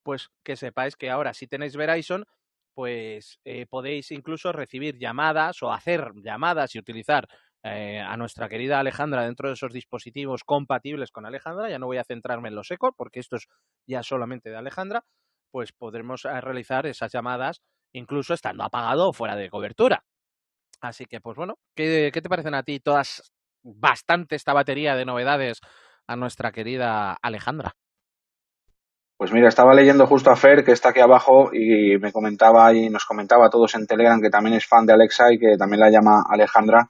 pues 0.01 0.29
que 0.43 0.55
sepáis 0.55 0.95
que 0.95 1.09
ahora 1.09 1.33
si 1.33 1.47
tenéis 1.47 1.75
Verizon, 1.75 2.25
pues 2.73 3.39
eh, 3.45 3.65
podéis 3.67 4.11
incluso 4.11 4.51
recibir 4.51 4.97
llamadas 4.97 5.61
o 5.61 5.71
hacer 5.71 6.11
llamadas 6.23 6.73
y 6.75 6.79
utilizar 6.79 7.27
eh, 7.65 7.99
a 7.99 8.17
nuestra 8.17 8.49
querida 8.49 8.79
Alejandra 8.79 9.23
dentro 9.23 9.47
de 9.47 9.53
esos 9.53 9.71
dispositivos 9.71 10.43
compatibles 10.43 11.11
con 11.11 11.25
Alejandra. 11.25 11.69
Ya 11.69 11.79
no 11.79 11.85
voy 11.85 11.97
a 11.97 12.03
centrarme 12.03 12.49
en 12.49 12.55
los 12.55 12.71
ecos 12.71 12.91
porque 12.97 13.19
esto 13.19 13.37
es 13.37 13.47
ya 13.87 14.03
solamente 14.03 14.49
de 14.49 14.57
Alejandra. 14.57 15.05
Pues 15.51 15.71
podremos 15.71 16.25
eh, 16.25 16.41
realizar 16.41 16.85
esas 16.87 17.11
llamadas 17.11 17.61
incluso 17.93 18.33
estando 18.33 18.63
apagado 18.63 19.09
o 19.09 19.13
fuera 19.13 19.35
de 19.35 19.49
cobertura. 19.49 20.03
Así 20.83 21.05
que, 21.05 21.21
pues 21.21 21.37
bueno, 21.37 21.55
¿qué, 21.75 22.11
qué 22.13 22.21
te 22.21 22.27
parecen 22.27 22.55
a 22.55 22.63
ti 22.63 22.79
todas 22.79 23.33
bastante 23.63 24.35
esta 24.35 24.51
batería 24.51 24.95
de 24.95 25.05
novedades 25.05 25.61
a 26.07 26.17
nuestra 26.17 26.51
querida 26.51 27.17
Alejandra? 27.21 27.71
Pues 29.17 29.31
mira, 29.31 29.47
estaba 29.47 29.73
leyendo 29.73 30.05
justo 30.05 30.29
a 30.29 30.35
Fer, 30.35 30.65
que 30.65 30.73
está 30.73 30.89
aquí 30.89 30.99
abajo, 30.99 31.51
y 31.53 31.97
me 31.99 32.11
comentaba 32.11 32.73
y 32.73 32.89
nos 32.89 33.05
comentaba 33.05 33.45
a 33.45 33.49
todos 33.49 33.73
en 33.75 33.87
Telegram 33.87 34.19
que 34.21 34.29
también 34.29 34.57
es 34.57 34.65
fan 34.65 34.85
de 34.85 34.91
Alexa 34.91 35.31
y 35.31 35.39
que 35.39 35.55
también 35.57 35.79
la 35.79 35.89
llama 35.89 36.23
Alejandra 36.29 36.89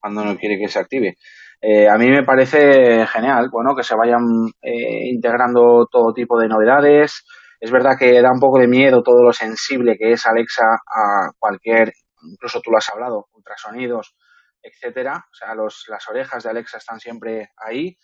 cuando 0.00 0.24
no 0.24 0.38
quiere 0.38 0.58
que 0.58 0.68
se 0.68 0.78
active. 0.78 1.18
Eh, 1.60 1.86
a 1.86 1.98
mí 1.98 2.08
me 2.08 2.24
parece 2.24 3.06
genial, 3.06 3.50
bueno, 3.50 3.74
que 3.76 3.82
se 3.82 3.94
vayan 3.94 4.24
eh, 4.62 5.08
integrando 5.10 5.86
todo 5.90 6.14
tipo 6.14 6.38
de 6.38 6.48
novedades. 6.48 7.26
Es 7.60 7.70
verdad 7.70 7.98
que 7.98 8.22
da 8.22 8.32
un 8.32 8.40
poco 8.40 8.58
de 8.58 8.68
miedo 8.68 9.02
todo 9.02 9.22
lo 9.22 9.32
sensible 9.34 9.96
que 9.98 10.12
es 10.12 10.26
Alexa 10.26 10.64
a 10.64 11.32
cualquier, 11.38 11.92
incluso 12.30 12.60
tú 12.60 12.70
lo 12.70 12.78
has 12.78 12.88
hablado, 12.90 13.28
ultrasonidos, 13.32 14.14
etcétera. 14.62 15.24
O 15.30 15.34
sea, 15.34 15.54
los, 15.54 15.84
las 15.88 16.08
orejas 16.08 16.42
de 16.44 16.50
Alexa 16.50 16.78
están 16.78 17.00
siempre 17.00 17.50
ahí 17.56 17.96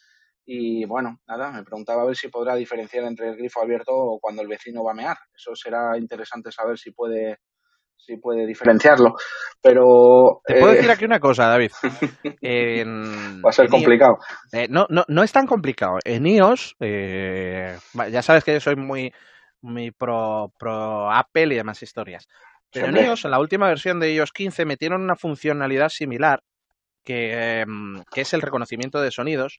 y 0.53 0.85
bueno, 0.85 1.21
nada, 1.29 1.53
me 1.53 1.63
preguntaba 1.63 2.03
a 2.03 2.07
ver 2.07 2.17
si 2.17 2.29
podrá 2.29 2.57
diferenciar 2.57 3.05
entre 3.05 3.29
el 3.29 3.37
grifo 3.37 3.63
abierto 3.63 3.93
o 3.93 4.19
cuando 4.21 4.43
el 4.43 4.49
vecino 4.49 4.83
va 4.83 4.93
a 4.93 4.95
mear. 4.95 5.17
Eso 5.35 5.55
será 5.55 5.97
interesante 5.97 6.51
saber 6.51 6.79
si 6.79 6.91
puede 6.91 7.39
si 7.97 8.17
puede 8.17 8.47
diferenciarlo. 8.47 9.15
Pero. 9.61 10.41
Te 10.45 10.59
puedo 10.59 10.73
decir 10.73 10.89
eh, 10.89 10.93
aquí 10.93 11.05
una 11.05 11.21
cosa, 11.21 11.47
David. 11.47 11.71
va 13.45 13.51
a 13.51 13.53
ser 13.53 13.69
complicado. 13.69 14.19
Eh, 14.53 14.67
no, 14.69 14.87
no, 14.89 15.05
no 15.07 15.23
es 15.23 15.33
tan 15.33 15.47
complicado. 15.47 15.99
En 16.05 16.27
iOS, 16.27 16.77
eh, 16.81 17.77
ya 18.11 18.23
sabes 18.23 18.43
que 18.43 18.55
yo 18.55 18.61
soy 18.61 18.77
muy, 18.77 19.13
muy 19.61 19.91
pro, 19.91 20.53
pro 20.59 21.13
Apple 21.13 21.55
y 21.55 21.57
demás 21.57 21.83
historias. 21.83 22.27
Pero 22.73 22.87
en 22.87 22.97
iOS, 22.97 23.25
en 23.25 23.31
la 23.33 23.41
última 23.41 23.69
versión 23.69 24.01
de 24.01 24.15
iOS 24.15 24.33
15, 24.33 24.65
metieron 24.65 25.03
una 25.03 25.17
funcionalidad 25.17 25.89
similar 25.89 26.43
que, 27.05 27.61
em, 27.61 28.05
que 28.13 28.21
es 28.23 28.33
el 28.33 28.43
reconocimiento 28.43 29.01
de 29.01 29.11
sonidos. 29.11 29.59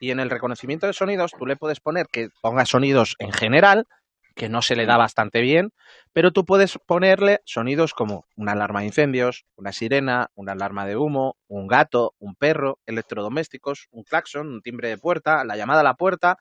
Y 0.00 0.10
en 0.10 0.20
el 0.20 0.30
reconocimiento 0.30 0.86
de 0.86 0.92
sonidos 0.92 1.32
tú 1.38 1.46
le 1.46 1.56
puedes 1.56 1.80
poner 1.80 2.06
que 2.10 2.28
ponga 2.42 2.66
sonidos 2.66 3.16
en 3.18 3.32
general, 3.32 3.86
que 4.34 4.50
no 4.50 4.60
se 4.60 4.76
le 4.76 4.84
da 4.84 4.98
bastante 4.98 5.40
bien, 5.40 5.72
pero 6.12 6.30
tú 6.30 6.44
puedes 6.44 6.78
ponerle 6.86 7.40
sonidos 7.46 7.94
como 7.94 8.26
una 8.36 8.52
alarma 8.52 8.80
de 8.80 8.86
incendios, 8.86 9.46
una 9.56 9.72
sirena, 9.72 10.30
una 10.34 10.52
alarma 10.52 10.86
de 10.86 10.96
humo, 10.96 11.38
un 11.48 11.66
gato, 11.66 12.14
un 12.18 12.34
perro, 12.34 12.78
electrodomésticos, 12.84 13.88
un 13.90 14.04
claxon, 14.04 14.48
un 14.48 14.60
timbre 14.60 14.90
de 14.90 14.98
puerta, 14.98 15.42
la 15.44 15.56
llamada 15.56 15.80
a 15.80 15.84
la 15.84 15.94
puerta, 15.94 16.36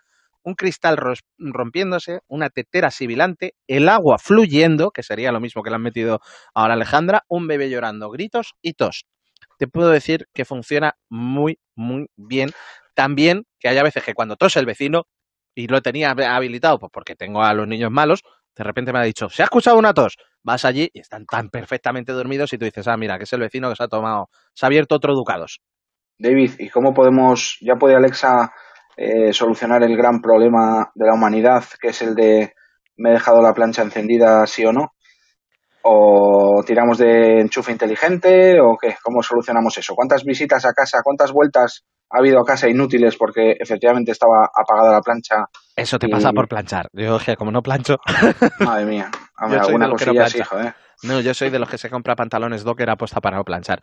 un 0.46 0.54
cristal 0.54 0.98
rompiéndose, 1.38 2.20
una 2.28 2.50
tetera 2.50 2.92
sibilante, 2.92 3.56
el 3.68 3.90
agua 3.90 4.18
fluyendo, 4.18 4.92
que 4.92 5.04
sería 5.04 5.32
lo 5.32 5.42
mismo 5.42 5.64
que 5.64 5.72
le 5.72 5.76
han 5.76 5.82
metido 5.82 6.22
ahora 6.54 6.76
Alejandra, 6.76 7.24
un 7.28 7.48
bebé 7.48 7.70
llorando, 7.70 8.10
gritos 8.10 8.54
y 8.62 8.74
tos. 8.74 9.06
Te 9.58 9.68
puedo 9.68 9.90
decir 9.90 10.28
que 10.34 10.46
funciona 10.46 10.96
muy, 11.10 11.60
muy 11.76 12.08
bien 12.16 12.52
también 12.94 13.46
que 13.60 13.68
haya 13.68 13.84
veces 13.84 14.04
que 14.04 14.14
cuando 14.14 14.38
tose 14.38 14.60
el 14.60 14.66
vecino, 14.66 15.08
y 15.56 15.68
lo 15.68 15.82
tenía 15.82 16.12
habilitado, 16.12 16.78
pues 16.80 16.92
porque 16.92 17.16
tengo 17.16 17.42
a 17.42 17.54
los 17.54 17.68
niños 17.68 17.90
malos, 17.90 18.22
de 18.56 18.64
repente 18.64 18.94
me 18.94 19.00
ha 19.00 19.04
dicho, 19.04 19.30
¿se 19.30 19.42
ha 19.42 19.46
escuchado 19.46 19.78
una 19.78 19.94
tos? 19.94 20.18
Vas 20.44 20.66
allí 20.66 20.90
y 20.94 21.00
están 21.00 21.26
tan 21.26 21.50
perfectamente 21.50 22.12
dormidos 22.12 22.54
y 22.54 22.58
tú 22.58 22.66
dices, 22.66 22.88
ah, 22.88 22.98
mira, 22.98 23.18
que 23.18 23.24
es 23.24 23.34
el 23.34 23.40
vecino 23.40 23.70
que 23.70 23.76
se 23.76 23.84
ha 23.84 23.88
tomado, 23.88 24.30
se 24.54 24.66
ha 24.66 24.68
abierto 24.68 24.96
otro 24.96 25.16
Ducados. 25.16 25.62
David, 26.18 26.52
¿y 26.60 26.70
cómo 26.70 26.94
podemos, 26.94 27.58
ya 27.62 27.76
puede 27.76 27.96
Alexa 27.96 28.54
eh, 28.98 29.34
solucionar 29.34 29.84
el 29.84 29.96
gran 29.98 30.22
problema 30.22 30.92
de 30.96 31.06
la 31.06 31.14
humanidad, 31.14 31.64
que 31.80 31.90
es 31.90 32.02
el 32.02 32.16
de 32.16 32.54
me 32.98 33.10
he 33.10 33.14
dejado 33.14 33.42
la 33.42 33.54
plancha 33.54 33.82
encendida, 33.82 34.46
sí 34.48 34.66
o 34.66 34.72
no? 34.72 34.94
¿O 35.82 36.64
tiramos 36.66 36.98
de 36.98 37.42
enchufe 37.42 37.72
inteligente? 37.72 38.60
¿O 38.60 38.78
qué? 38.78 38.96
¿Cómo 39.04 39.22
solucionamos 39.22 39.78
eso? 39.78 39.94
¿Cuántas 39.94 40.24
visitas 40.24 40.66
a 40.66 40.74
casa? 40.74 41.02
¿Cuántas 41.04 41.32
vueltas 41.32 41.84
ha 42.10 42.20
habido 42.20 42.40
a 42.40 42.46
casa 42.46 42.70
inútiles 42.70 43.16
porque 43.18 43.56
efectivamente 43.60 44.12
estaba 44.12 44.50
apagada 44.54 44.94
la 44.94 45.02
plancha? 45.02 45.46
Eso 45.76 46.00
te 46.00 46.08
pasa 46.08 46.32
por 46.32 46.48
planchar. 46.48 46.88
Yo, 46.94 47.18
como 47.38 47.52
no 47.52 47.62
plancho. 47.62 47.98
Madre 48.60 48.86
mía. 48.86 49.12
alguna 49.38 49.90
cosilla 49.90 50.24
así, 50.24 50.42
joder. 50.42 50.74
No, 51.04 51.20
yo 51.20 51.34
soy 51.34 51.50
de 51.50 51.60
los 51.60 51.70
que 51.70 51.78
se 51.78 51.90
compra 51.90 52.16
pantalones 52.16 52.64
docker 52.64 52.90
apuesta 52.90 53.20
para 53.20 53.38
no 53.38 53.44
planchar. 53.44 53.82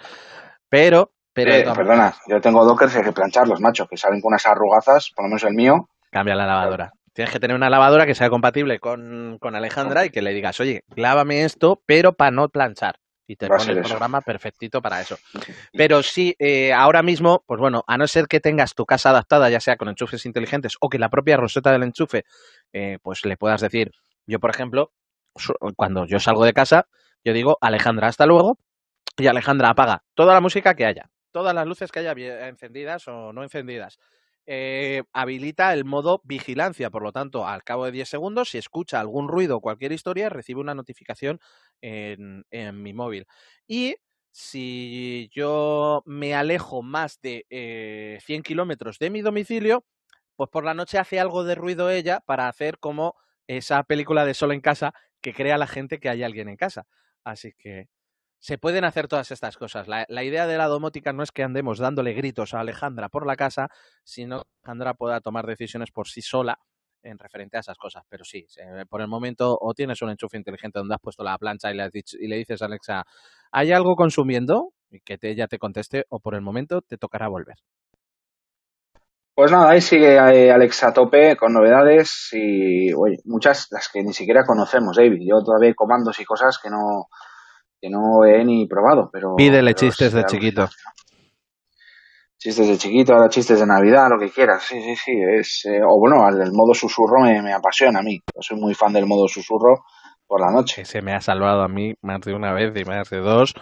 Pero 0.69 1.13
Pero 1.35 1.73
perdona, 1.73 2.15
yo 2.29 2.41
tengo 2.41 2.65
dockers 2.65 2.95
y 2.95 2.99
hay 2.99 3.05
que 3.05 3.13
plancharlos, 3.13 3.61
macho, 3.61 3.87
que 3.87 3.97
salen 3.97 4.21
con 4.21 4.33
unas 4.33 4.45
arrugazas, 4.47 5.11
por 5.15 5.25
lo 5.25 5.29
menos 5.31 5.45
el 5.45 5.55
mío. 5.55 5.89
Cambia 6.11 6.35
la 6.35 6.47
lavadora. 6.47 6.93
Tienes 7.15 7.33
que 7.33 7.41
tener 7.41 7.57
una 7.57 7.71
lavadora 7.71 8.07
que 8.07 8.15
sea 8.15 8.31
compatible 8.31 8.79
con, 8.79 9.39
con 9.39 9.55
Alejandra 9.55 10.05
y 10.07 10.11
que 10.11 10.23
le 10.23 10.33
digas, 10.33 10.61
oye, 10.61 10.85
lávame 10.95 11.45
esto, 11.45 11.83
pero 11.87 12.15
para 12.15 12.31
no 12.31 12.49
planchar. 12.49 12.97
Y 13.27 13.37
te 13.37 13.49
pone 13.49 13.73
el 13.73 13.83
programa 13.83 14.21
perfectito 14.21 14.83
para 14.83 15.01
eso. 15.01 15.17
Pero 15.73 16.03
sí, 16.03 16.35
eh, 16.39 16.73
ahora 16.73 17.03
mismo, 17.03 17.45
pues 17.47 17.61
bueno, 17.61 17.85
a 17.87 17.97
no 17.97 18.07
ser 18.07 18.27
que 18.27 18.41
tengas 18.41 18.75
tu 18.75 18.85
casa 18.85 19.11
adaptada, 19.11 19.49
ya 19.49 19.61
sea 19.61 19.77
con 19.77 19.89
enchufes 19.89 20.27
inteligentes 20.27 20.77
o 20.81 20.89
que 20.89 20.99
la 20.99 21.09
propia 21.09 21.37
roseta 21.37 21.71
del 21.71 21.85
enchufe, 21.85 22.25
eh, 22.73 22.99
pues 23.03 23.25
le 23.25 23.37
puedas 23.37 23.61
decir, 23.61 23.93
yo 24.27 24.39
por 24.41 24.51
ejemplo, 24.51 24.93
cuando 25.77 26.05
yo 26.07 26.19
salgo 26.19 26.45
de 26.45 26.53
casa, 26.53 26.89
yo 27.25 27.33
digo, 27.33 27.59
Alejandra, 27.61 28.09
hasta 28.09 28.27
luego, 28.27 28.59
y 29.17 29.27
Alejandra 29.27 29.71
apaga 29.71 30.03
toda 30.15 30.35
la 30.35 30.41
música 30.41 30.75
que 30.75 30.87
haya, 30.87 31.11
todas 31.33 31.55
las 31.55 31.67
luces 31.67 31.91
que 31.93 32.01
haya 32.01 32.13
encendidas 32.49 33.09
o 33.09 33.33
no 33.33 33.43
encendidas. 33.43 33.99
Eh, 34.47 35.05
habilita 35.13 35.73
el 35.73 35.85
modo 35.85 36.21
vigilancia, 36.25 36.91
por 36.91 37.03
lo 37.03 37.13
tanto, 37.13 37.47
al 37.47 37.63
cabo 37.65 37.85
de 37.85 37.93
10 37.93 38.09
segundos, 38.09 38.51
si 38.51 38.59
escucha 38.59 39.01
algún 39.01 39.29
ruido 39.29 39.57
o 39.59 39.61
cualquier 39.61 39.93
historia, 39.93 40.29
recibe 40.31 40.61
una 40.61 40.75
notificación 40.75 41.41
en, 41.81 42.45
en 42.51 42.83
mi 42.83 42.93
móvil. 42.93 43.27
Y 43.69 43.97
si 44.33 45.31
yo 45.33 46.03
me 46.07 46.35
alejo 46.35 46.83
más 46.83 47.21
de 47.21 47.47
eh, 47.51 48.19
100 48.23 48.43
kilómetros 48.43 48.99
de 48.99 49.11
mi 49.11 49.21
domicilio, 49.23 49.85
pues 50.37 50.51
por 50.51 50.65
la 50.65 50.75
noche 50.75 50.99
hace 50.99 51.21
algo 51.21 51.45
de 51.45 51.55
ruido 51.55 51.91
ella 51.91 52.21
para 52.27 52.49
hacer 52.49 52.79
como 52.79 53.15
esa 53.47 53.83
película 53.85 54.25
de 54.25 54.35
solo 54.35 54.55
en 54.55 54.61
casa 54.61 54.95
que 55.21 55.35
crea 55.35 55.59
la 55.59 55.67
gente 55.67 56.01
que 56.01 56.09
hay 56.09 56.23
alguien 56.23 56.49
en 56.49 56.57
casa. 56.57 56.87
Así 57.25 57.53
que 57.57 57.89
se 58.43 58.59
pueden 58.59 58.85
hacer 58.85 59.07
todas 59.07 59.31
estas 59.31 59.57
cosas. 59.57 59.87
La, 59.87 60.25
idea 60.25 60.49
de 60.49 60.59
la 60.59 60.67
domótica 60.67 61.13
no 61.13 61.23
es 61.23 61.31
que 61.31 61.45
andemos 61.45 61.79
dándole 61.79 62.13
gritos 62.13 62.55
a 62.55 62.61
Alejandra 62.61 63.09
por 63.09 63.25
la 63.25 63.37
casa, 63.37 63.69
sino 64.03 64.43
que 64.43 64.49
Alejandra 64.65 64.95
pueda 64.95 65.21
tomar 65.21 65.47
decisiones 65.47 65.93
por 65.93 66.09
sí 66.09 66.23
sola 66.23 66.59
en 67.05 67.21
referente 67.21 67.57
a 67.57 67.61
esas 67.61 67.79
cosas. 67.79 68.03
Pero 68.09 68.25
sí, 68.25 68.45
por 68.91 69.01
el 69.01 69.07
momento 69.07 69.57
o 69.61 69.75
tienes 69.75 70.03
un 70.03 70.11
enchufe 70.11 70.39
inteligente 70.39 70.81
donde 70.81 70.97
has 70.97 71.01
puesto 71.01 71.23
la 71.23 71.39
plancha 71.39 71.71
y 71.71 71.77
le, 71.77 71.89
y 71.93 72.27
le 72.27 72.37
dices 72.37 72.61
a 72.63 72.65
Alexa, 72.65 73.05
¿hay 73.53 73.71
algo 73.71 73.95
consumiendo? 73.95 74.73
Y 74.91 74.99
que 75.01 75.19
ella 75.23 75.47
te 75.47 75.59
conteste, 75.59 76.05
o 76.09 76.19
por 76.19 76.35
el 76.35 76.43
momento 76.43 76.83
te 76.83 76.99
tocará 76.99 77.29
volver. 77.29 77.59
Pues 79.37 79.53
nada, 79.53 79.71
ahí 79.71 79.81
sigue 79.81 80.17
eh, 80.17 80.51
Alexa 80.51 80.89
a 80.89 80.93
tope 80.93 81.37
con 81.37 81.53
novedades 81.53 82.31
y 82.33 82.93
oye, 82.93 83.19
muchas 83.25 83.69
las 83.71 83.89
que 83.89 84.03
ni 84.03 84.13
siquiera 84.13 84.45
conocemos, 84.45 84.97
David. 84.97 85.21
Yo 85.21 85.43
todavía 85.45 85.73
comandos 85.75 86.19
y 86.21 86.25
cosas 86.25 86.59
que 86.63 86.69
no, 86.69 87.07
que 87.83 87.91
no 87.91 88.25
he 88.25 88.45
ni 88.45 88.67
probado, 88.67 89.11
pero... 89.13 89.35
Pídele 89.35 89.75
chistes 89.75 90.13
de 90.13 90.25
chiquito. 90.25 90.69
Chistes 92.39 92.69
de 92.69 92.79
chiquito, 92.79 93.13
ahora 93.13 93.29
chistes 93.29 93.59
de 93.59 93.67
Navidad, 93.67 94.09
lo 94.09 94.21
que 94.21 94.31
quieras. 94.31 94.63
Sí, 94.63 94.81
sí, 94.81 94.95
sí. 94.95 95.13
Es, 95.21 95.65
eh, 95.65 95.81
o 95.85 95.99
bueno, 95.99 96.29
el 96.29 96.53
modo 96.53 96.75
susurro 96.75 97.21
me, 97.21 97.43
me, 97.43 97.53
apasiona 97.53 97.99
a 97.99 98.03
mí. 98.03 98.21
Yo 98.35 98.41
soy 98.41 98.57
muy 98.57 98.75
fan 98.75 98.93
del 98.93 99.07
modo 99.07 99.27
susurro 99.27 99.85
por 100.29 100.41
la 100.41 100.53
noche. 100.53 100.85
Se 100.85 101.03
me 101.03 101.13
ha 101.13 101.21
salvado 101.21 101.63
a 101.63 101.69
mí 101.69 101.95
más 102.03 102.21
de 102.21 102.35
una 102.35 102.53
vez 102.53 102.73
y 102.77 102.85
más 102.85 103.11
de 103.11 103.19
dos. 103.19 103.55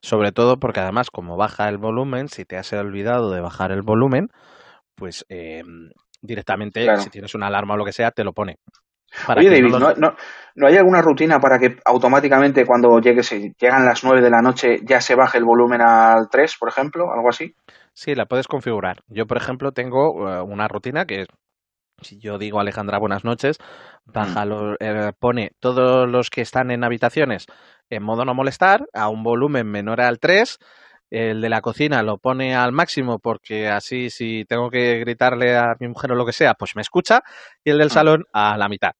Sobre 0.00 0.32
todo 0.32 0.58
porque 0.58 0.80
además, 0.80 1.10
como 1.10 1.36
baja 1.36 1.68
el 1.68 1.76
volumen, 1.76 2.28
si 2.28 2.46
te 2.46 2.56
has 2.56 2.72
olvidado 2.72 3.30
de 3.30 3.42
bajar 3.42 3.72
el 3.72 3.82
volumen, 3.82 4.28
pues 4.94 5.26
eh, 5.28 5.62
directamente, 6.22 6.86
si 6.98 7.10
tienes 7.10 7.34
una 7.34 7.48
alarma 7.48 7.74
o 7.74 7.76
lo 7.76 7.84
que 7.84 7.92
sea, 7.92 8.10
te 8.10 8.24
lo 8.24 8.32
pone. 8.32 8.58
Oye, 9.36 9.50
David, 9.50 9.74
no, 9.96 10.14
no, 10.54 10.66
hay 10.66 10.76
alguna 10.76 11.00
rutina 11.00 11.38
para 11.38 11.58
que 11.58 11.76
automáticamente 11.84 12.66
cuando 12.66 12.98
llegue, 12.98 13.22
llegan 13.58 13.86
las 13.86 14.04
9 14.04 14.20
de 14.20 14.30
la 14.30 14.42
noche 14.42 14.78
ya 14.84 15.00
se 15.00 15.14
baje 15.14 15.38
el 15.38 15.44
volumen 15.44 15.80
al 15.80 16.28
3, 16.30 16.56
por 16.58 16.68
ejemplo? 16.68 17.12
¿Algo 17.12 17.28
así? 17.28 17.54
Sí, 17.92 18.14
la 18.14 18.26
puedes 18.26 18.46
configurar. 18.46 18.98
Yo, 19.08 19.26
por 19.26 19.38
ejemplo, 19.38 19.72
tengo 19.72 20.28
eh, 20.28 20.42
una 20.42 20.68
rutina 20.68 21.06
que 21.06 21.26
si 22.02 22.18
yo 22.18 22.38
digo 22.38 22.60
Alejandra 22.60 22.98
buenas 22.98 23.24
noches, 23.24 23.58
baja 24.04 24.44
mm. 24.44 24.74
eh, 24.80 25.12
pone 25.18 25.52
todos 25.60 26.08
los 26.08 26.28
que 26.30 26.42
están 26.42 26.70
en 26.70 26.84
habitaciones 26.84 27.46
en 27.88 28.02
modo 28.02 28.24
no 28.24 28.34
molestar 28.34 28.86
a 28.92 29.08
un 29.08 29.22
volumen 29.22 29.66
menor 29.70 30.00
al 30.00 30.18
3 30.18 30.58
el 31.10 31.40
de 31.40 31.48
la 31.48 31.60
cocina 31.60 32.02
lo 32.02 32.18
pone 32.18 32.54
al 32.54 32.72
máximo 32.72 33.18
porque 33.18 33.68
así 33.68 34.10
si 34.10 34.44
tengo 34.44 34.70
que 34.70 34.98
gritarle 34.98 35.56
a 35.56 35.76
mi 35.80 35.88
mujer 35.88 36.12
o 36.12 36.14
lo 36.16 36.26
que 36.26 36.32
sea, 36.32 36.54
pues 36.54 36.76
me 36.76 36.82
escucha, 36.82 37.22
y 37.64 37.70
el 37.70 37.78
del 37.78 37.90
salón 37.90 38.24
a 38.32 38.56
la 38.56 38.68
mitad. 38.68 38.92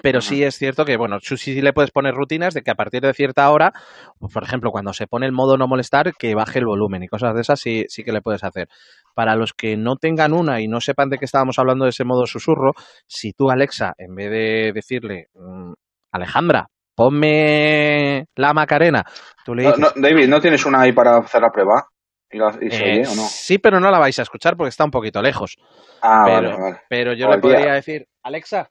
Pero 0.00 0.22
sí 0.22 0.42
es 0.42 0.56
cierto 0.56 0.86
que, 0.86 0.96
bueno, 0.96 1.18
sí, 1.20 1.36
sí 1.36 1.60
le 1.60 1.74
puedes 1.74 1.90
poner 1.90 2.14
rutinas 2.14 2.54
de 2.54 2.62
que 2.62 2.70
a 2.70 2.74
partir 2.74 3.02
de 3.02 3.12
cierta 3.12 3.50
hora, 3.50 3.72
pues, 4.18 4.32
por 4.32 4.42
ejemplo, 4.42 4.70
cuando 4.70 4.94
se 4.94 5.06
pone 5.06 5.26
el 5.26 5.32
modo 5.32 5.58
no 5.58 5.68
molestar, 5.68 6.14
que 6.18 6.34
baje 6.34 6.60
el 6.60 6.64
volumen 6.64 7.02
y 7.02 7.08
cosas 7.08 7.34
de 7.34 7.42
esas, 7.42 7.60
sí, 7.60 7.84
sí 7.88 8.02
que 8.02 8.12
le 8.12 8.22
puedes 8.22 8.42
hacer. 8.42 8.68
Para 9.14 9.36
los 9.36 9.52
que 9.52 9.76
no 9.76 9.96
tengan 9.96 10.32
una 10.32 10.62
y 10.62 10.68
no 10.68 10.80
sepan 10.80 11.10
de 11.10 11.18
qué 11.18 11.26
estábamos 11.26 11.58
hablando 11.58 11.84
de 11.84 11.90
ese 11.90 12.04
modo 12.04 12.26
susurro, 12.26 12.72
si 13.06 13.34
tú, 13.34 13.50
Alexa, 13.50 13.92
en 13.98 14.14
vez 14.14 14.30
de 14.30 14.72
decirle, 14.74 15.28
mm, 15.34 15.72
Alejandra, 16.10 16.68
ponme 17.02 18.26
la 18.36 18.52
Macarena. 18.52 19.04
Tú 19.44 19.54
le 19.54 19.64
dices, 19.64 19.94
David, 19.96 20.28
¿no 20.28 20.40
tienes 20.40 20.64
una 20.64 20.82
ahí 20.82 20.92
para 20.92 21.18
hacer 21.18 21.42
la 21.42 21.50
prueba? 21.50 21.88
¿Y, 22.30 22.38
se 22.70 22.82
oye, 22.82 23.00
o 23.06 23.14
no? 23.14 23.22
Sí, 23.28 23.58
pero 23.58 23.78
no 23.78 23.90
la 23.90 23.98
vais 23.98 24.18
a 24.18 24.22
escuchar 24.22 24.56
porque 24.56 24.70
está 24.70 24.84
un 24.84 24.90
poquito 24.90 25.20
lejos. 25.20 25.56
Ah, 26.00 26.22
pero, 26.24 26.50
vale, 26.50 26.62
vale. 26.62 26.80
Pero 26.88 27.12
yo 27.14 27.28
le 27.28 27.38
podría 27.38 27.74
decir, 27.74 28.06
Alexa, 28.22 28.70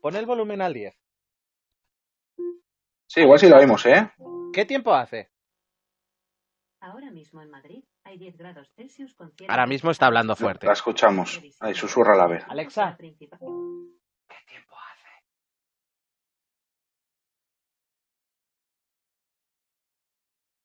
pon 0.00 0.16
el 0.16 0.24
volumen 0.24 0.62
al 0.62 0.72
10. 0.72 0.96
Sí, 3.06 3.20
igual 3.20 3.38
sí 3.38 3.48
lo 3.48 3.58
oímos, 3.58 3.84
¿eh? 3.84 4.10
¿Qué 4.52 4.64
tiempo 4.64 4.94
hace? 4.94 5.28
Ahora 6.80 7.10
mismo 7.10 7.42
en 7.42 7.50
Madrid 7.50 7.84
hay 8.04 8.16
10 8.16 8.36
grados 8.36 8.70
Celsius 8.76 9.14
con 9.14 9.32
Ahora 9.48 9.66
mismo 9.66 9.90
está 9.90 10.06
hablando 10.06 10.36
fuerte. 10.36 10.66
La 10.66 10.72
escuchamos. 10.72 11.42
Ahí 11.60 11.74
susurra 11.74 12.16
la 12.16 12.28
vez. 12.28 12.44
Alexa, 12.48 12.96
¿qué 12.98 13.12
tiempo 14.48 14.74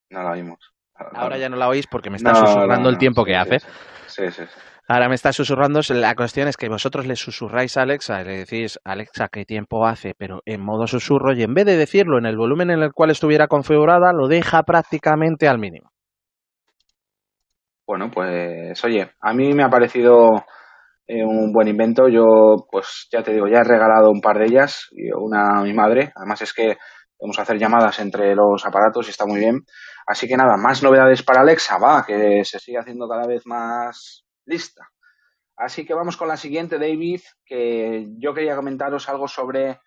No 0.09 0.23
la 0.23 0.31
oímos. 0.31 0.59
Ahora 1.13 1.37
ya 1.37 1.49
no 1.49 1.55
la 1.55 1.67
oís 1.67 1.87
porque 1.87 2.09
me 2.09 2.17
está 2.17 2.35
susurrando 2.35 2.89
el 2.89 2.97
tiempo 2.97 3.23
que 3.23 3.35
hace. 3.35 3.59
Sí, 4.07 4.29
sí, 4.31 4.43
Ahora 4.87 5.07
me 5.07 5.15
está 5.15 5.31
susurrando. 5.31 5.81
La 5.89 6.15
cuestión 6.15 6.47
es 6.47 6.57
que 6.57 6.67
vosotros 6.67 7.05
le 7.05 7.15
susurráis 7.15 7.77
a 7.77 7.83
Alexa 7.83 8.21
y 8.21 8.25
le 8.25 8.37
decís, 8.39 8.79
Alexa, 8.83 9.29
¿qué 9.31 9.45
tiempo 9.45 9.85
hace? 9.85 10.13
Pero 10.17 10.41
en 10.45 10.61
modo 10.61 10.87
susurro 10.87 11.33
y 11.33 11.43
en 11.43 11.53
vez 11.53 11.65
de 11.65 11.77
decirlo 11.77 12.17
en 12.17 12.25
el 12.25 12.35
volumen 12.35 12.71
en 12.71 12.81
el 12.81 12.91
cual 12.91 13.11
estuviera 13.11 13.47
configurada, 13.47 14.11
lo 14.13 14.27
deja 14.27 14.63
prácticamente 14.63 15.47
al 15.47 15.59
mínimo. 15.59 15.91
Bueno, 17.85 18.09
pues 18.11 18.83
oye, 18.83 19.11
a 19.21 19.33
mí 19.33 19.53
me 19.53 19.63
ha 19.63 19.69
parecido 19.69 20.29
eh, 21.07 21.23
un 21.23 21.51
buen 21.53 21.67
invento. 21.67 22.07
Yo, 22.07 22.67
pues 22.69 23.07
ya 23.11 23.21
te 23.21 23.33
digo, 23.33 23.47
ya 23.47 23.59
he 23.59 23.63
regalado 23.63 24.09
un 24.11 24.21
par 24.21 24.39
de 24.39 24.45
ellas, 24.45 24.89
una 25.19 25.59
a 25.59 25.63
mi 25.63 25.73
madre. 25.73 26.11
Además 26.15 26.41
es 26.41 26.53
que 26.53 26.77
Podemos 27.19 27.37
hacer 27.37 27.59
llamadas 27.59 27.99
entre 27.99 28.33
los 28.33 28.65
aparatos 28.65 29.07
y 29.07 29.09
está 29.09 29.25
muy 29.25 29.39
bien. 29.39 29.65
Así 30.07 30.25
que 30.25 30.37
nada, 30.37 30.55
más 30.55 30.81
novedades 30.81 31.21
para 31.21 31.41
Alexa, 31.41 31.77
va, 31.77 32.05
que 32.05 32.45
se 32.45 32.59
sigue 32.59 32.77
haciendo 32.77 33.09
cada 33.09 33.27
vez 33.27 33.45
más 33.45 34.25
lista. 34.45 34.89
Así 35.57 35.85
que 35.85 35.93
vamos 35.93 36.15
con 36.15 36.29
la 36.29 36.37
siguiente, 36.37 36.79
David, 36.79 37.19
que 37.45 38.07
yo 38.17 38.33
quería 38.33 38.55
comentaros 38.55 39.09
algo 39.09 39.27
sobre 39.27 39.81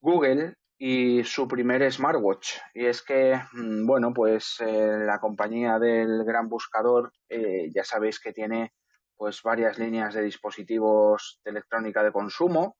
Google 0.00 0.54
y 0.78 1.24
su 1.24 1.48
primer 1.48 1.90
smartwatch. 1.90 2.58
Y 2.74 2.86
es 2.86 3.02
que, 3.02 3.34
mm, 3.52 3.84
bueno, 3.84 4.12
pues 4.14 4.60
eh, 4.60 4.98
la 5.04 5.18
compañía 5.18 5.80
del 5.80 6.24
gran 6.24 6.48
buscador, 6.48 7.12
eh, 7.28 7.72
ya 7.74 7.82
sabéis 7.82 8.20
que 8.20 8.32
tiene 8.32 8.72
pues 9.16 9.42
varias 9.42 9.78
líneas 9.78 10.14
de 10.14 10.22
dispositivos 10.22 11.40
de 11.44 11.50
electrónica 11.50 12.04
de 12.04 12.12
consumo 12.12 12.76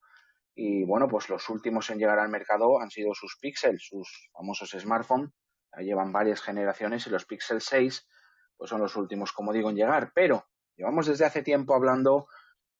y 0.55 0.85
bueno, 0.85 1.07
pues 1.09 1.29
los 1.29 1.49
últimos 1.49 1.89
en 1.89 1.99
llegar 1.99 2.17
al 2.17 2.29
mercado 2.29 2.79
han 2.79 2.89
sido 2.89 3.13
sus 3.13 3.37
Pixel, 3.39 3.77
sus 3.79 4.29
famosos 4.31 4.71
smartphones. 4.71 5.31
Llevan 5.79 6.13
varias 6.13 6.41
generaciones 6.41 7.05
y 7.05 7.09
los 7.09 7.25
Pixel 7.25 7.59
6 7.59 8.07
pues 8.57 8.69
son 8.69 8.79
los 8.79 8.95
últimos, 8.95 9.33
como 9.33 9.51
digo, 9.51 9.69
en 9.69 9.75
llegar. 9.75 10.13
Pero 10.15 10.47
llevamos 10.77 11.07
desde 11.07 11.25
hace 11.25 11.43
tiempo 11.43 11.75
hablando 11.75 12.27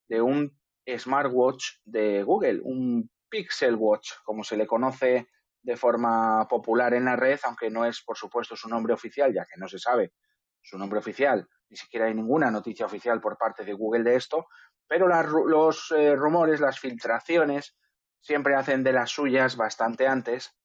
de 0.08 0.22
un 0.22 0.58
smartwatch 0.88 1.66
de 1.84 2.24
Google, 2.24 2.62
un 2.64 3.12
Pixel 3.30 3.76
Watch, 3.76 4.12
como 4.24 4.46
se 4.46 4.56
le 4.56 4.66
conoce 4.66 5.28
de 5.62 5.76
forma 5.76 6.48
popular 6.48 6.94
en 6.94 7.06
la 7.06 7.18
red, 7.18 7.40
aunque 7.44 7.70
no 7.70 7.84
es, 7.86 8.02
por 8.04 8.18
supuesto, 8.18 8.56
su 8.56 8.70
nombre 8.70 8.94
oficial, 8.94 9.34
ya 9.34 9.46
que 9.46 9.60
no 9.60 9.68
se 9.68 9.80
sabe 9.80 10.14
su 10.62 10.78
nombre 10.78 11.00
oficial, 11.00 11.48
ni 11.70 11.76
siquiera 11.76 12.06
hay 12.06 12.14
ninguna 12.14 12.50
noticia 12.50 12.86
oficial 12.86 13.20
por 13.20 13.38
parte 13.38 13.66
de 13.66 13.74
Google 13.74 14.04
de 14.04 14.16
esto, 14.16 14.48
pero 14.88 15.08
los 15.08 15.92
eh, 15.92 16.16
rumores, 16.16 16.60
las 16.60 16.80
filtraciones, 16.80 17.76
siempre 18.20 18.56
hacen 18.56 18.84
de 18.84 18.94
las 18.94 19.12
suyas 19.12 19.56
bastante 19.56 20.08
antes. 20.08 20.56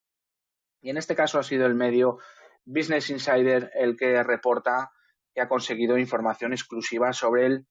Y 0.81 0.89
en 0.89 0.97
este 0.97 1.15
caso 1.15 1.39
ha 1.39 1.43
sido 1.43 1.65
el 1.65 1.75
medio 1.75 2.17
Business 2.65 3.09
Insider 3.09 3.71
el 3.75 3.95
que 3.97 4.23
reporta 4.23 4.91
que 5.33 5.41
ha 5.41 5.47
conseguido 5.47 5.97
información 5.97 6.53
exclusiva 6.53 7.13
sobre 7.13 7.45
el 7.45 7.67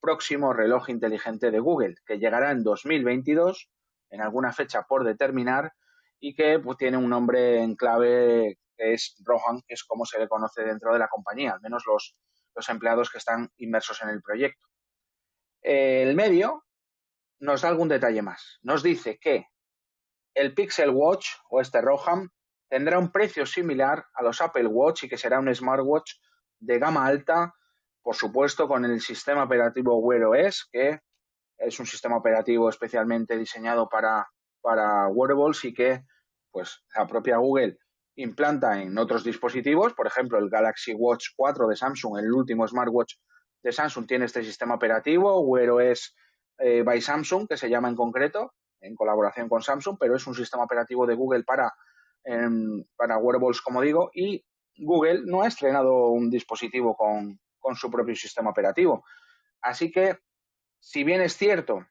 próximo 0.00 0.52
reloj 0.52 0.88
inteligente 0.88 1.50
de 1.50 1.60
Google, 1.60 1.94
que 2.06 2.18
llegará 2.18 2.52
en 2.52 2.62
2022, 2.62 3.68
en 4.10 4.22
alguna 4.22 4.52
fecha 4.52 4.82
por 4.88 5.04
determinar, 5.04 5.72
y 6.18 6.34
que 6.34 6.58
pues, 6.58 6.78
tiene 6.78 6.96
un 6.96 7.10
nombre 7.10 7.62
en 7.62 7.76
clave 7.76 8.58
que 8.76 8.94
es 8.94 9.16
Rohan, 9.24 9.60
que 9.66 9.74
es 9.74 9.84
como 9.84 10.06
se 10.06 10.18
le 10.18 10.28
conoce 10.28 10.62
dentro 10.62 10.92
de 10.92 10.98
la 10.98 11.08
compañía, 11.08 11.52
al 11.52 11.60
menos 11.60 11.84
los, 11.86 12.16
los 12.54 12.68
empleados 12.68 13.10
que 13.10 13.18
están 13.18 13.50
inmersos 13.58 14.02
en 14.02 14.08
el 14.08 14.22
proyecto. 14.22 14.66
El 15.62 16.14
medio 16.14 16.64
nos 17.40 17.62
da 17.62 17.68
algún 17.68 17.88
detalle 17.88 18.22
más. 18.22 18.58
Nos 18.62 18.82
dice 18.82 19.18
que 19.18 19.46
el 20.34 20.54
Pixel 20.54 20.90
Watch 20.90 21.26
o 21.50 21.60
este 21.60 21.80
Rohan 21.80 22.30
tendrá 22.68 22.98
un 22.98 23.10
precio 23.10 23.44
similar 23.46 24.04
a 24.14 24.22
los 24.22 24.40
Apple 24.40 24.66
Watch 24.66 25.04
y 25.04 25.08
que 25.08 25.18
será 25.18 25.38
un 25.38 25.52
smartwatch 25.54 26.12
de 26.60 26.78
gama 26.78 27.06
alta, 27.06 27.54
por 28.02 28.14
supuesto 28.14 28.68
con 28.68 28.84
el 28.84 29.00
sistema 29.00 29.44
operativo 29.44 29.98
Wear 29.98 30.24
OS, 30.24 30.68
que 30.70 31.00
es 31.58 31.80
un 31.80 31.86
sistema 31.86 32.16
operativo 32.16 32.68
especialmente 32.68 33.36
diseñado 33.36 33.88
para, 33.88 34.28
para 34.62 35.08
wearables 35.08 35.64
y 35.64 35.74
que 35.74 36.04
pues 36.50 36.82
la 36.94 37.06
propia 37.06 37.38
Google 37.38 37.78
implanta 38.16 38.80
en 38.80 38.96
otros 38.98 39.24
dispositivos, 39.24 39.94
por 39.94 40.06
ejemplo 40.06 40.38
el 40.38 40.48
Galaxy 40.48 40.94
Watch 40.94 41.28
4 41.36 41.68
de 41.68 41.76
Samsung, 41.76 42.18
el 42.18 42.32
último 42.32 42.66
smartwatch 42.66 43.14
de 43.62 43.72
Samsung 43.72 44.06
tiene 44.06 44.24
este 44.24 44.42
sistema 44.42 44.74
operativo, 44.74 45.40
Wear 45.40 45.70
OS 45.70 46.16
eh, 46.58 46.82
by 46.82 47.00
Samsung, 47.00 47.48
que 47.48 47.56
se 47.56 47.68
llama 47.68 47.88
en 47.88 47.96
concreto, 47.96 48.54
en 48.80 48.94
colaboración 48.94 49.48
con 49.48 49.62
Samsung, 49.62 49.96
pero 49.98 50.16
es 50.16 50.26
un 50.26 50.34
sistema 50.34 50.64
operativo 50.64 51.06
de 51.06 51.14
Google 51.14 51.44
para, 51.44 51.72
em, 52.24 52.84
para 52.96 53.18
wearables, 53.18 53.60
como 53.60 53.82
digo, 53.82 54.10
y 54.14 54.44
Google 54.76 55.22
no 55.24 55.42
ha 55.42 55.48
estrenado 55.48 56.08
un 56.08 56.30
dispositivo 56.30 56.96
con, 56.96 57.38
con 57.58 57.76
su 57.76 57.90
propio 57.90 58.14
sistema 58.14 58.50
operativo. 58.50 59.04
Así 59.60 59.90
que, 59.90 60.18
si 60.78 61.04
bien 61.04 61.20
es 61.20 61.36
cierto 61.36 61.86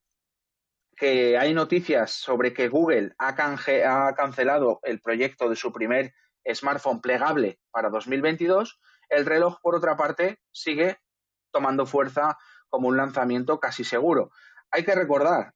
que 0.96 1.38
hay 1.38 1.54
noticias 1.54 2.12
sobre 2.12 2.54
que 2.54 2.68
Google 2.68 3.14
ha, 3.18 3.30
ha 3.30 4.16
cancelado 4.16 4.80
el 4.84 5.00
proyecto 5.00 5.48
de 5.48 5.56
su 5.56 5.72
primer 5.72 6.14
smartphone 6.52 7.00
plegable 7.00 7.60
para 7.72 7.90
2022, 7.90 8.80
el 9.10 9.26
reloj, 9.26 9.60
por 9.62 9.76
otra 9.76 9.96
parte, 9.96 10.40
sigue 10.52 10.98
tomando 11.52 11.86
fuerza 11.86 12.38
como 12.70 12.88
un 12.88 12.98
lanzamiento 12.98 13.60
casi 13.60 13.84
seguro. 13.84 14.32
Hay 14.72 14.84
que 14.84 14.96
recordar 14.96 15.54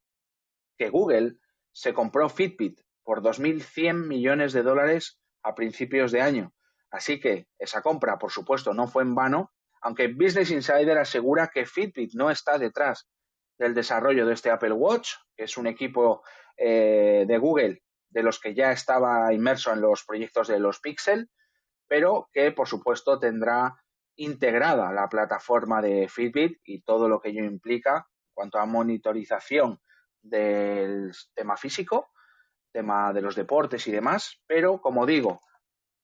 que 0.78 0.90
Google 0.90 1.38
se 1.72 1.94
compró 1.94 2.30
Fitbit 2.30 2.82
por 3.04 3.22
2.100 3.22 4.08
millones 4.08 4.54
de 4.54 4.64
dólares 4.64 5.20
a 5.44 5.56
principios 5.56 6.12
de 6.12 6.22
año. 6.22 6.54
Así 6.90 7.20
que 7.20 7.48
esa 7.58 7.82
compra, 7.82 8.18
por 8.18 8.32
supuesto, 8.32 8.74
no 8.74 8.88
fue 8.88 9.04
en 9.04 9.16
vano, 9.16 9.52
aunque 9.82 10.08
Business 10.08 10.52
Insider 10.52 10.98
asegura 10.98 11.48
que 11.48 11.66
Fitbit 11.66 12.14
no 12.14 12.32
está 12.32 12.58
detrás 12.58 13.10
del 13.58 13.74
desarrollo 13.74 14.26
de 14.26 14.34
este 14.34 14.50
Apple 14.50 14.74
Watch, 14.74 15.14
que 15.36 15.44
es 15.44 15.58
un 15.58 15.68
equipo 15.68 16.24
eh, 16.58 17.26
de 17.28 17.38
Google 17.38 17.82
de 18.10 18.24
los 18.24 18.40
que 18.40 18.54
ya 18.54 18.72
estaba 18.72 19.34
inmerso 19.34 19.74
en 19.74 19.82
los 19.82 20.06
proyectos 20.06 20.48
de 20.48 20.60
los 20.60 20.80
Pixel, 20.80 21.30
pero 21.88 22.30
que 22.32 22.52
por 22.52 22.68
supuesto 22.68 23.20
tendrá 23.20 23.83
integrada 24.16 24.92
la 24.92 25.10
plataforma 25.10 25.82
de 25.82 26.08
Fitbit 26.08 26.60
y 26.66 26.82
todo 26.82 27.10
lo 27.10 27.20
que 27.20 27.30
ello 27.30 27.44
implica 27.44 27.98
en 27.98 28.34
cuanto 28.34 28.60
a 28.60 28.66
monitorización 28.66 29.80
del 30.22 31.12
tema 31.34 31.58
físico, 31.58 32.12
tema 32.72 33.14
de 33.14 33.22
los 33.22 33.36
deportes 33.36 33.88
y 33.88 33.92
demás, 33.92 34.42
pero 34.48 34.82
como 34.82 35.06
digo, 35.06 35.42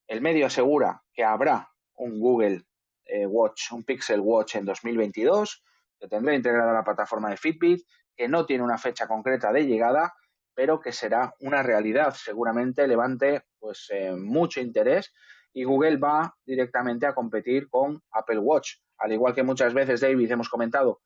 el 0.07 0.21
medio 0.21 0.47
asegura 0.47 1.03
que 1.13 1.23
habrá 1.23 1.69
un 1.95 2.19
Google 2.19 2.63
eh, 3.05 3.25
Watch, 3.25 3.71
un 3.71 3.83
Pixel 3.83 4.19
Watch 4.19 4.55
en 4.55 4.65
2022, 4.65 5.63
que 5.99 6.07
tendrá 6.07 6.33
integrada 6.33 6.73
la 6.73 6.83
plataforma 6.83 7.29
de 7.29 7.37
Fitbit, 7.37 7.85
que 8.15 8.27
no 8.27 8.45
tiene 8.45 8.63
una 8.63 8.77
fecha 8.77 9.07
concreta 9.07 9.51
de 9.51 9.65
llegada, 9.65 10.13
pero 10.53 10.79
que 10.79 10.91
será 10.91 11.33
una 11.39 11.63
realidad. 11.63 12.13
Seguramente 12.13 12.87
levante 12.87 13.43
pues 13.59 13.87
eh, 13.91 14.11
mucho 14.11 14.59
interés 14.59 15.13
y 15.53 15.63
Google 15.63 15.97
va 15.97 16.33
directamente 16.45 17.05
a 17.07 17.13
competir 17.13 17.69
con 17.69 18.01
Apple 18.11 18.39
Watch. 18.39 18.75
Al 18.97 19.11
igual 19.11 19.33
que 19.33 19.43
muchas 19.43 19.73
veces, 19.73 20.01
David, 20.01 20.31
hemos 20.31 20.49
comentado 20.49 20.99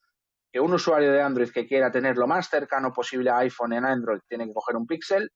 que 0.52 0.60
un 0.60 0.74
usuario 0.74 1.12
de 1.12 1.22
Android 1.22 1.50
que 1.52 1.66
quiera 1.66 1.92
tener 1.92 2.18
lo 2.18 2.28
más 2.28 2.50
cercano 2.50 2.92
posible 2.92 3.30
a 3.30 3.40
iPhone 3.40 3.74
en 3.74 3.86
Android 3.86 4.20
tiene 4.28 4.46
que 4.46 4.54
coger 4.54 4.76
un 4.76 4.86
Pixel, 4.86 5.30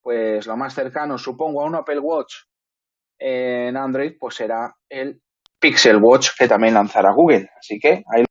pues 0.00 0.46
lo 0.46 0.56
más 0.56 0.74
cercano, 0.74 1.18
supongo, 1.18 1.62
a 1.62 1.66
un 1.66 1.74
Apple 1.74 2.00
Watch 2.00 2.34
en 3.18 3.76
Android, 3.76 4.14
pues 4.18 4.36
será 4.36 4.74
el 4.88 5.20
Pixel 5.60 5.98
Watch 6.00 6.30
que 6.38 6.48
también 6.48 6.74
lanzará 6.74 7.12
Google. 7.12 7.48
Así 7.58 7.78
que 7.78 8.02
ahí 8.14 8.24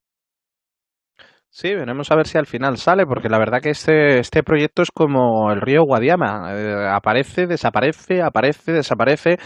Sí, 1.56 1.72
veremos 1.72 2.12
a 2.12 2.16
ver 2.16 2.26
si 2.26 2.40
al 2.40 2.48
final 2.48 2.78
sale, 2.78 3.06
porque 3.06 3.30
la 3.30 3.38
verdad 3.38 3.62
que 3.62 3.70
este, 3.70 4.18
este 4.18 4.42
proyecto 4.42 4.82
es 4.82 4.90
como 4.90 5.52
el 5.52 5.62
río 5.62 5.84
Guadiama. 5.84 6.52
Eh, 6.52 6.88
aparece, 6.92 7.46
desaparece, 7.46 8.24
aparece, 8.24 8.72
desaparece. 8.72 9.38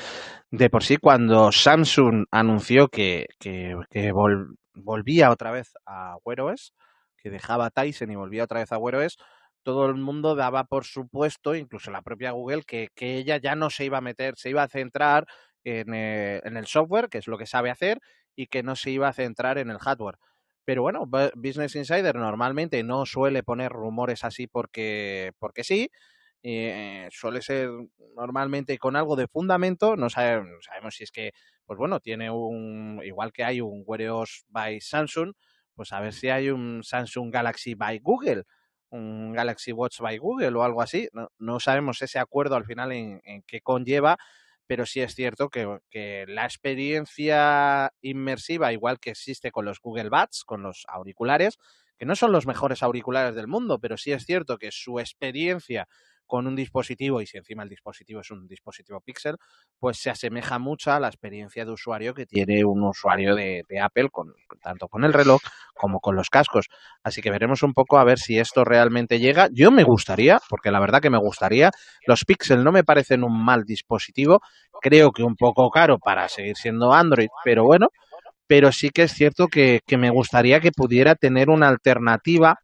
De 0.51 0.69
por 0.69 0.83
sí, 0.83 0.97
cuando 0.97 1.51
Samsung 1.51 2.25
anunció 2.31 2.87
que, 2.87 3.27
que, 3.39 3.75
volvía 4.73 5.31
otra 5.31 5.51
vez 5.51 5.73
a 5.85 6.15
Wear 6.23 6.41
OS, 6.41 6.73
que 7.17 7.29
dejaba 7.29 7.69
Tyson 7.69 8.11
y 8.11 8.15
volvía 8.15 8.45
otra 8.45 8.61
vez 8.61 8.71
a 8.71 8.77
Wear 8.77 8.95
OS, 8.95 9.17
todo 9.63 9.87
el 9.87 9.95
mundo 9.95 10.35
daba 10.35 10.63
por 10.63 10.85
supuesto, 10.85 11.53
incluso 11.53 11.91
la 11.91 12.01
propia 12.01 12.31
Google, 12.31 12.63
que, 12.63 12.87
que 12.95 13.17
ella 13.17 13.37
ya 13.37 13.55
no 13.55 13.69
se 13.69 13.83
iba 13.83 13.97
a 13.97 14.01
meter, 14.01 14.35
se 14.37 14.49
iba 14.49 14.63
a 14.63 14.69
centrar 14.69 15.27
en, 15.65 15.93
eh, 15.93 16.39
en 16.45 16.55
el 16.55 16.67
software, 16.67 17.09
que 17.09 17.17
es 17.17 17.27
lo 17.27 17.37
que 17.37 17.45
sabe 17.45 17.69
hacer, 17.69 17.99
y 18.33 18.47
que 18.47 18.63
no 18.63 18.77
se 18.77 18.91
iba 18.91 19.09
a 19.09 19.13
centrar 19.13 19.57
en 19.57 19.69
el 19.69 19.79
hardware. 19.79 20.17
Pero 20.63 20.81
bueno, 20.81 21.05
Business 21.35 21.75
Insider 21.75 22.15
normalmente 22.15 22.83
no 22.83 23.05
suele 23.05 23.43
poner 23.43 23.71
rumores 23.71 24.23
así 24.23 24.47
porque, 24.47 25.31
porque 25.39 25.63
sí. 25.63 25.89
Eh, 26.43 27.07
suele 27.11 27.41
ser 27.41 27.69
normalmente 28.15 28.77
con 28.77 28.95
algo 28.95 29.15
de 29.15 29.27
fundamento. 29.27 29.95
No 29.95 30.09
sabemos, 30.09 30.65
sabemos, 30.65 30.95
si 30.95 31.03
es 31.03 31.11
que, 31.11 31.31
pues 31.65 31.77
bueno, 31.77 31.99
tiene 31.99 32.29
un, 32.29 33.01
igual 33.03 33.31
que 33.33 33.43
hay 33.43 33.61
un 33.61 33.83
Wear 33.85 34.25
by 34.49 34.79
Samsung, 34.81 35.33
pues 35.75 35.91
a 35.91 35.99
ver 35.99 36.13
si 36.13 36.29
hay 36.29 36.49
un 36.49 36.83
Samsung 36.83 37.31
Galaxy 37.31 37.75
by 37.75 37.99
Google, 37.99 38.43
un 38.89 39.33
Galaxy 39.33 39.71
Watch 39.71 39.99
by 39.99 40.17
Google 40.17 40.55
o 40.55 40.63
algo 40.63 40.81
así. 40.81 41.09
No, 41.13 41.29
no 41.37 41.59
sabemos 41.59 42.01
ese 42.01 42.19
acuerdo 42.19 42.55
al 42.55 42.65
final 42.65 42.91
en, 42.91 43.21
en 43.23 43.43
qué 43.43 43.61
conlleva, 43.61 44.17
pero 44.67 44.85
sí 44.85 45.01
es 45.01 45.15
cierto 45.15 45.49
que, 45.49 46.25
la 46.27 46.43
experiencia 46.43 47.91
inmersiva, 48.01 48.73
igual 48.73 48.99
que 48.99 49.11
existe 49.11 49.51
con 49.51 49.65
los 49.65 49.79
Google 49.79 50.09
Buds, 50.09 50.43
con 50.45 50.61
los 50.61 50.83
auriculares, 50.89 51.57
que 51.97 52.05
no 52.05 52.15
son 52.15 52.31
los 52.31 52.45
mejores 52.45 52.83
auriculares 52.83 53.33
del 53.33 53.47
mundo, 53.47 53.79
pero 53.79 53.97
sí 53.97 54.11
es 54.11 54.25
cierto 54.25 54.57
que 54.57 54.71
su 54.71 54.99
experiencia 54.99 55.87
con 56.27 56.45
un 56.45 56.55
dispositivo, 56.55 57.21
y 57.21 57.25
si 57.25 57.37
encima 57.37 57.63
el 57.63 57.69
dispositivo 57.69 58.21
es 58.21 58.29
un 58.29 58.47
dispositivo 58.47 59.01
Pixel, 59.01 59.37
pues 59.79 59.97
se 59.97 60.09
asemeja 60.09 60.59
mucho 60.59 60.91
a 60.91 60.99
la 60.99 61.07
experiencia 61.07 61.65
de 61.65 61.71
usuario 61.71 62.13
que 62.13 62.25
tiene 62.25 62.63
un 62.65 62.83
usuario 62.83 63.33
de, 63.33 63.63
Apple, 63.81 64.09
con, 64.11 64.33
tanto 64.61 64.87
con 64.87 65.03
el 65.03 65.13
reloj 65.13 65.41
como 65.73 65.99
con 65.99 66.15
los 66.15 66.29
cascos. 66.29 66.67
Así 67.03 67.21
que 67.21 67.31
veremos 67.31 67.63
un 67.63 67.73
poco 67.73 67.97
a 67.97 68.03
ver 68.03 68.19
si 68.19 68.37
esto 68.37 68.63
realmente 68.63 69.19
llega. 69.19 69.49
Yo 69.51 69.71
me 69.71 69.83
gustaría, 69.83 70.39
porque 70.49 70.71
la 70.71 70.79
verdad 70.79 71.01
que 71.01 71.09
me 71.09 71.17
gustaría, 71.17 71.71
los 72.05 72.25
Pixel 72.25 72.63
no 72.63 72.71
me 72.71 72.83
parecen 72.83 73.23
un 73.23 73.43
mal 73.43 73.63
dispositivo, 73.63 74.41
creo 74.81 75.11
que 75.11 75.23
un 75.23 75.35
poco 75.35 75.69
caro 75.69 75.97
para 75.97 76.27
seguir 76.27 76.57
siendo 76.57 76.93
Android, 76.93 77.29
pero 77.43 77.63
bueno, 77.63 77.87
pero 78.47 78.71
sí 78.71 78.89
que 78.89 79.03
es 79.03 79.13
cierto 79.13 79.47
que, 79.47 79.81
que 79.85 79.97
me 79.97 80.09
gustaría 80.09 80.59
que 80.59 80.71
pudiera 80.71 81.15
tener 81.15 81.49
una 81.49 81.67
alternativa 81.67 82.59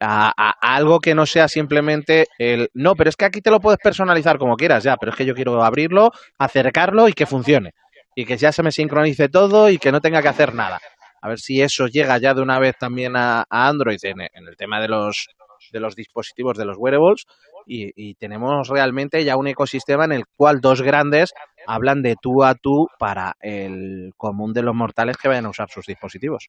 a, 0.00 0.54
algo 0.60 1.00
que 1.00 1.14
no 1.14 1.26
sea 1.26 1.48
simplemente 1.48 2.26
el 2.38 2.70
no, 2.74 2.94
pero 2.94 3.10
es 3.10 3.16
que 3.16 3.24
aquí 3.24 3.40
te 3.40 3.50
lo 3.50 3.60
puedes 3.60 3.78
personalizar 3.82 4.38
como 4.38 4.56
quieras, 4.56 4.84
ya, 4.84 4.96
pero 4.96 5.12
es 5.12 5.16
que 5.16 5.24
yo 5.24 5.34
quiero 5.34 5.62
abrirlo, 5.62 6.10
acercarlo 6.38 7.08
y 7.08 7.12
que 7.12 7.26
funcione. 7.26 7.72
Y 8.14 8.24
que 8.24 8.36
ya 8.36 8.50
se 8.52 8.62
me 8.62 8.72
sincronice 8.72 9.28
todo 9.28 9.70
y 9.70 9.78
que 9.78 9.92
no 9.92 10.00
tenga 10.00 10.22
que 10.22 10.28
hacer 10.28 10.54
nada. 10.54 10.80
A 11.20 11.28
ver 11.28 11.38
si 11.38 11.60
eso 11.62 11.86
llega 11.86 12.18
ya 12.18 12.34
de 12.34 12.42
una 12.42 12.58
vez 12.58 12.76
también 12.78 13.16
a, 13.16 13.44
Android 13.48 13.98
en, 14.02 14.20
el 14.20 14.56
tema 14.56 14.80
de 14.80 14.88
los, 14.88 15.28
de 15.72 15.80
los 15.80 15.94
dispositivos, 15.94 16.56
de 16.56 16.64
los 16.64 16.76
wearables. 16.76 17.26
Y, 17.66 17.92
y, 17.94 18.14
tenemos 18.14 18.68
realmente 18.68 19.22
ya 19.24 19.36
un 19.36 19.46
ecosistema 19.46 20.06
en 20.06 20.12
el 20.12 20.24
cual 20.36 20.60
dos 20.62 20.80
grandes 20.80 21.34
hablan 21.66 22.02
de 22.02 22.16
tú 22.20 22.42
a 22.42 22.54
tú 22.54 22.88
para 22.98 23.36
el 23.40 24.12
común 24.16 24.54
de 24.54 24.62
los 24.62 24.74
mortales 24.74 25.18
que 25.18 25.28
vayan 25.28 25.44
a 25.44 25.50
usar 25.50 25.68
sus 25.68 25.84
dispositivos. 25.84 26.48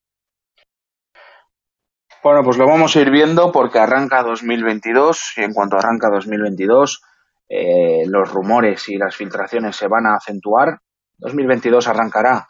Bueno, 2.21 2.43
pues 2.43 2.57
lo 2.57 2.67
vamos 2.67 2.93
a 2.93 2.99
ir 2.99 3.11
viendo 3.11 3.49
porque 3.49 3.79
arranca 3.79 4.23
2022 4.23 5.35
y 5.37 5.43
en 5.43 5.53
cuanto 5.53 5.77
arranca 5.77 6.09
2022 6.11 7.01
eh, 7.47 8.03
los 8.07 8.29
rumores 8.33 8.89
y 8.89 8.97
las 8.97 9.15
filtraciones 9.15 9.77
se 9.77 9.87
van 9.87 10.05
a 10.05 10.15
acentuar. 10.15 10.81
2022 11.17 11.87
arrancará, 11.87 12.45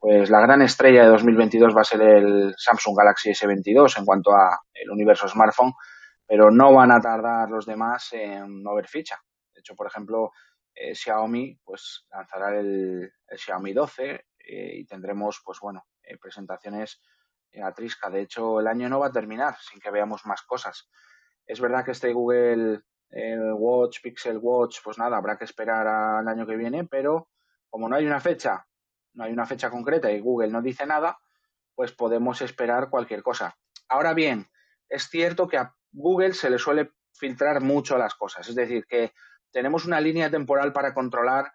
pues 0.00 0.28
la 0.28 0.40
gran 0.40 0.60
estrella 0.62 1.04
de 1.04 1.10
2022 1.10 1.72
va 1.72 1.82
a 1.82 1.84
ser 1.84 2.02
el 2.02 2.52
Samsung 2.56 2.98
Galaxy 2.98 3.30
S22 3.30 3.96
en 3.96 4.04
cuanto 4.04 4.32
a 4.32 4.58
el 4.74 4.90
universo 4.90 5.28
smartphone, 5.28 5.72
pero 6.26 6.50
no 6.50 6.74
van 6.74 6.90
a 6.90 7.00
tardar 7.00 7.48
los 7.48 7.64
demás 7.64 8.08
en 8.14 8.60
no 8.60 8.74
ver 8.74 8.88
ficha. 8.88 9.18
De 9.54 9.60
hecho, 9.60 9.76
por 9.76 9.86
ejemplo, 9.86 10.32
eh, 10.74 10.96
Xiaomi 10.96 11.60
pues 11.64 12.06
lanzará 12.10 12.58
el, 12.58 13.08
Xiaomi 13.36 13.72
12 13.72 14.10
eh, 14.10 14.22
y 14.78 14.84
tendremos 14.84 15.40
pues 15.44 15.58
bueno 15.62 15.84
presentaciones 16.20 17.00
Atrisca. 17.60 18.08
De 18.10 18.20
hecho, 18.22 18.60
el 18.60 18.66
año 18.66 18.88
no 18.88 19.00
va 19.00 19.08
a 19.08 19.12
terminar 19.12 19.56
sin 19.58 19.80
que 19.80 19.90
veamos 19.90 20.24
más 20.26 20.42
cosas. 20.42 20.88
Es 21.46 21.60
verdad 21.60 21.84
que 21.84 21.90
este 21.90 22.12
Google 22.12 22.82
Watch, 23.54 24.00
Pixel 24.02 24.38
Watch, 24.38 24.78
pues 24.82 24.98
nada, 24.98 25.16
habrá 25.16 25.36
que 25.36 25.44
esperar 25.44 25.86
al 25.86 26.28
año 26.28 26.46
que 26.46 26.56
viene, 26.56 26.84
pero 26.84 27.28
como 27.68 27.88
no 27.88 27.96
hay 27.96 28.06
una 28.06 28.20
fecha, 28.20 28.66
no 29.14 29.24
hay 29.24 29.32
una 29.32 29.46
fecha 29.46 29.70
concreta 29.70 30.10
y 30.10 30.20
Google 30.20 30.50
no 30.50 30.62
dice 30.62 30.86
nada, 30.86 31.18
pues 31.74 31.92
podemos 31.92 32.40
esperar 32.40 32.90
cualquier 32.90 33.22
cosa. 33.22 33.56
Ahora 33.88 34.14
bien, 34.14 34.46
es 34.88 35.08
cierto 35.08 35.48
que 35.48 35.58
a 35.58 35.74
Google 35.90 36.32
se 36.32 36.48
le 36.48 36.58
suele 36.58 36.92
filtrar 37.12 37.60
mucho 37.60 37.98
las 37.98 38.14
cosas, 38.14 38.48
es 38.48 38.54
decir, 38.54 38.86
que 38.86 39.12
tenemos 39.50 39.84
una 39.84 40.00
línea 40.00 40.30
temporal 40.30 40.72
para 40.72 40.94
controlar 40.94 41.52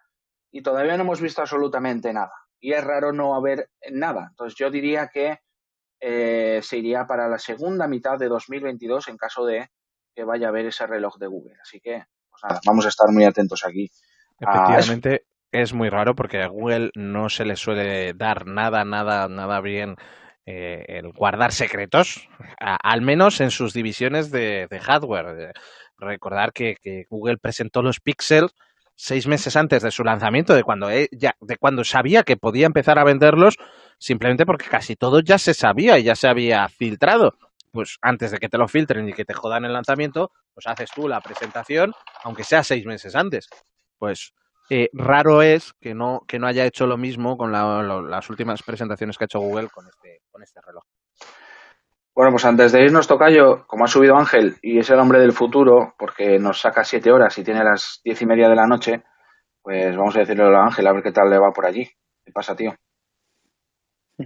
y 0.50 0.62
todavía 0.62 0.96
no 0.96 1.02
hemos 1.02 1.20
visto 1.20 1.42
absolutamente 1.42 2.12
nada. 2.12 2.32
Y 2.60 2.72
es 2.72 2.82
raro 2.82 3.12
no 3.12 3.34
haber 3.34 3.70
nada. 3.90 4.28
Entonces 4.30 4.56
yo 4.56 4.70
diría 4.70 5.08
que 5.08 5.40
eh, 6.00 6.60
se 6.62 6.78
iría 6.78 7.06
para 7.06 7.28
la 7.28 7.38
segunda 7.38 7.88
mitad 7.88 8.18
de 8.18 8.28
2022 8.28 9.08
en 9.08 9.16
caso 9.16 9.44
de 9.44 9.68
que 10.14 10.24
vaya 10.24 10.46
a 10.46 10.50
haber 10.50 10.66
ese 10.66 10.86
reloj 10.86 11.16
de 11.18 11.26
Google. 11.26 11.56
Así 11.62 11.80
que, 11.80 12.04
pues 12.30 12.60
vamos 12.64 12.86
a 12.86 12.88
estar 12.88 13.08
muy 13.10 13.24
atentos 13.24 13.64
aquí. 13.64 13.90
Efectivamente, 14.40 15.26
es 15.50 15.72
muy 15.72 15.88
raro 15.88 16.14
porque 16.14 16.42
a 16.42 16.48
Google 16.48 16.90
no 16.94 17.28
se 17.28 17.44
le 17.44 17.56
suele 17.56 18.12
dar 18.14 18.46
nada, 18.46 18.84
nada, 18.84 19.28
nada 19.28 19.60
bien 19.60 19.96
eh, 20.46 20.84
el 20.88 21.12
guardar 21.12 21.52
secretos, 21.52 22.28
al 22.58 23.02
menos 23.02 23.40
en 23.40 23.50
sus 23.50 23.74
divisiones 23.74 24.30
de, 24.30 24.66
hardware. 24.80 25.52
recordar 25.98 26.52
que, 26.52 26.76
Google 27.10 27.38
presentó 27.38 27.82
los 27.82 28.00
Pixel 28.00 28.48
seis 28.94 29.26
meses 29.26 29.56
antes 29.56 29.82
de 29.82 29.90
su 29.90 30.04
lanzamiento, 30.04 30.54
de 30.54 30.64
cuando, 30.64 30.90
e, 30.90 31.08
ya, 31.12 31.36
de 31.40 31.56
cuando 31.56 31.84
sabía 31.84 32.22
que 32.22 32.36
podía 32.36 32.66
empezar 32.66 32.98
a 32.98 33.04
venderlos, 33.04 33.56
simplemente 33.98 34.46
porque 34.46 34.66
casi 34.66 34.96
todo 34.96 35.20
ya 35.20 35.38
se 35.38 35.54
sabía 35.54 35.98
y 35.98 36.04
ya 36.04 36.14
se 36.14 36.28
había 36.28 36.68
filtrado. 36.68 37.34
Pues 37.72 37.98
antes 38.00 38.30
de 38.30 38.38
que 38.38 38.48
te 38.48 38.58
lo 38.58 38.66
filtren 38.66 39.08
y 39.08 39.12
que 39.12 39.24
te 39.24 39.34
jodan 39.34 39.64
el 39.64 39.72
lanzamiento, 39.72 40.30
pues 40.54 40.66
haces 40.66 40.90
tú 40.94 41.06
la 41.06 41.20
presentación, 41.20 41.92
aunque 42.24 42.44
sea 42.44 42.62
seis 42.64 42.86
meses 42.86 43.14
antes. 43.14 43.48
Pues 43.98 44.32
eh, 44.70 44.88
raro 44.92 45.42
es 45.42 45.74
que 45.80 45.94
no, 45.94 46.22
que 46.26 46.38
no 46.38 46.46
haya 46.46 46.64
hecho 46.64 46.86
lo 46.86 46.96
mismo 46.96 47.36
con 47.36 47.52
las 47.52 48.30
últimas 48.30 48.62
presentaciones 48.62 49.16
que 49.18 49.24
ha 49.24 49.26
hecho 49.26 49.40
Google 49.40 49.68
con 49.68 49.86
este, 49.86 50.22
con 50.30 50.42
este 50.42 50.60
reloj. 50.60 50.84
Bueno, 52.14 52.32
pues 52.32 52.44
antes 52.46 52.72
de 52.72 52.82
irnos, 52.82 53.06
Tocayo, 53.06 53.64
como 53.66 53.84
ha 53.84 53.88
subido 53.88 54.16
Ángel 54.16 54.56
y 54.60 54.78
es 54.78 54.90
el 54.90 54.98
hombre 54.98 55.20
del 55.20 55.32
futuro, 55.32 55.94
porque 55.96 56.38
nos 56.40 56.60
saca 56.60 56.82
siete 56.82 57.12
horas 57.12 57.38
y 57.38 57.44
tiene 57.44 57.62
las 57.62 58.00
diez 58.02 58.20
y 58.20 58.26
media 58.26 58.48
de 58.48 58.56
la 58.56 58.66
noche, 58.66 59.04
pues 59.62 59.96
vamos 59.96 60.16
a 60.16 60.20
decirle 60.20 60.44
a 60.44 60.64
Ángel 60.64 60.86
a 60.88 60.92
ver 60.92 61.02
qué 61.04 61.12
tal 61.12 61.30
le 61.30 61.38
va 61.38 61.52
por 61.52 61.64
allí. 61.64 61.88
¿Qué 62.24 62.32
pasa, 62.32 62.56
tío? 62.56 62.74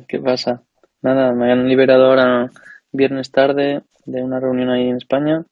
¿Qué 0.08 0.18
pasa? 0.18 0.62
Nada, 1.02 1.32
me 1.32 1.52
han 1.52 1.68
liberado 1.68 2.06
ahora 2.06 2.50
viernes 2.92 3.30
tarde 3.30 3.82
de 4.06 4.22
una 4.22 4.40
reunión 4.40 4.70
ahí 4.70 4.88
en 4.88 4.96
España 4.96 5.44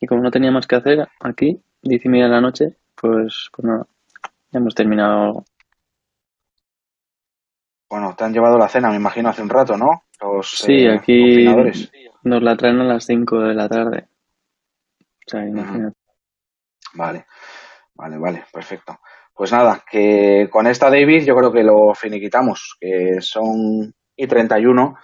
y 0.00 0.06
como 0.06 0.22
no 0.22 0.30
tenía 0.30 0.50
más 0.50 0.66
que 0.66 0.76
hacer 0.76 1.08
aquí, 1.20 1.60
diez 1.82 2.04
y 2.04 2.08
media 2.08 2.26
de 2.26 2.30
la 2.30 2.40
noche, 2.40 2.76
pues, 2.94 3.50
pues 3.52 3.64
nada, 3.64 3.86
ya 4.50 4.58
hemos 4.58 4.74
terminado. 4.74 5.44
Bueno, 7.88 8.14
te 8.16 8.24
han 8.24 8.32
llevado 8.32 8.56
la 8.58 8.68
cena, 8.68 8.90
me 8.90 8.96
imagino, 8.96 9.28
hace 9.28 9.42
un 9.42 9.48
rato, 9.48 9.76
¿no? 9.76 10.04
Los, 10.20 10.50
sí, 10.50 10.84
eh, 10.84 10.94
aquí 10.94 11.44
nos 12.22 12.42
la 12.42 12.56
traen 12.56 12.80
a 12.80 12.84
las 12.84 13.04
5 13.04 13.40
de 13.40 13.54
la 13.54 13.68
tarde. 13.68 14.06
O 15.26 15.30
sea, 15.30 15.46
imagínate. 15.46 15.96
Vale, 16.94 17.26
vale, 17.94 18.18
vale, 18.18 18.44
perfecto. 18.52 19.00
Pues 19.40 19.52
nada, 19.52 19.82
que 19.90 20.50
con 20.52 20.66
esta 20.66 20.90
David 20.90 21.24
yo 21.24 21.34
creo 21.34 21.50
que 21.50 21.62
lo 21.62 21.94
finiquitamos, 21.94 22.76
que 22.78 23.22
son 23.22 23.94
y 24.14 24.26
31 24.26 24.94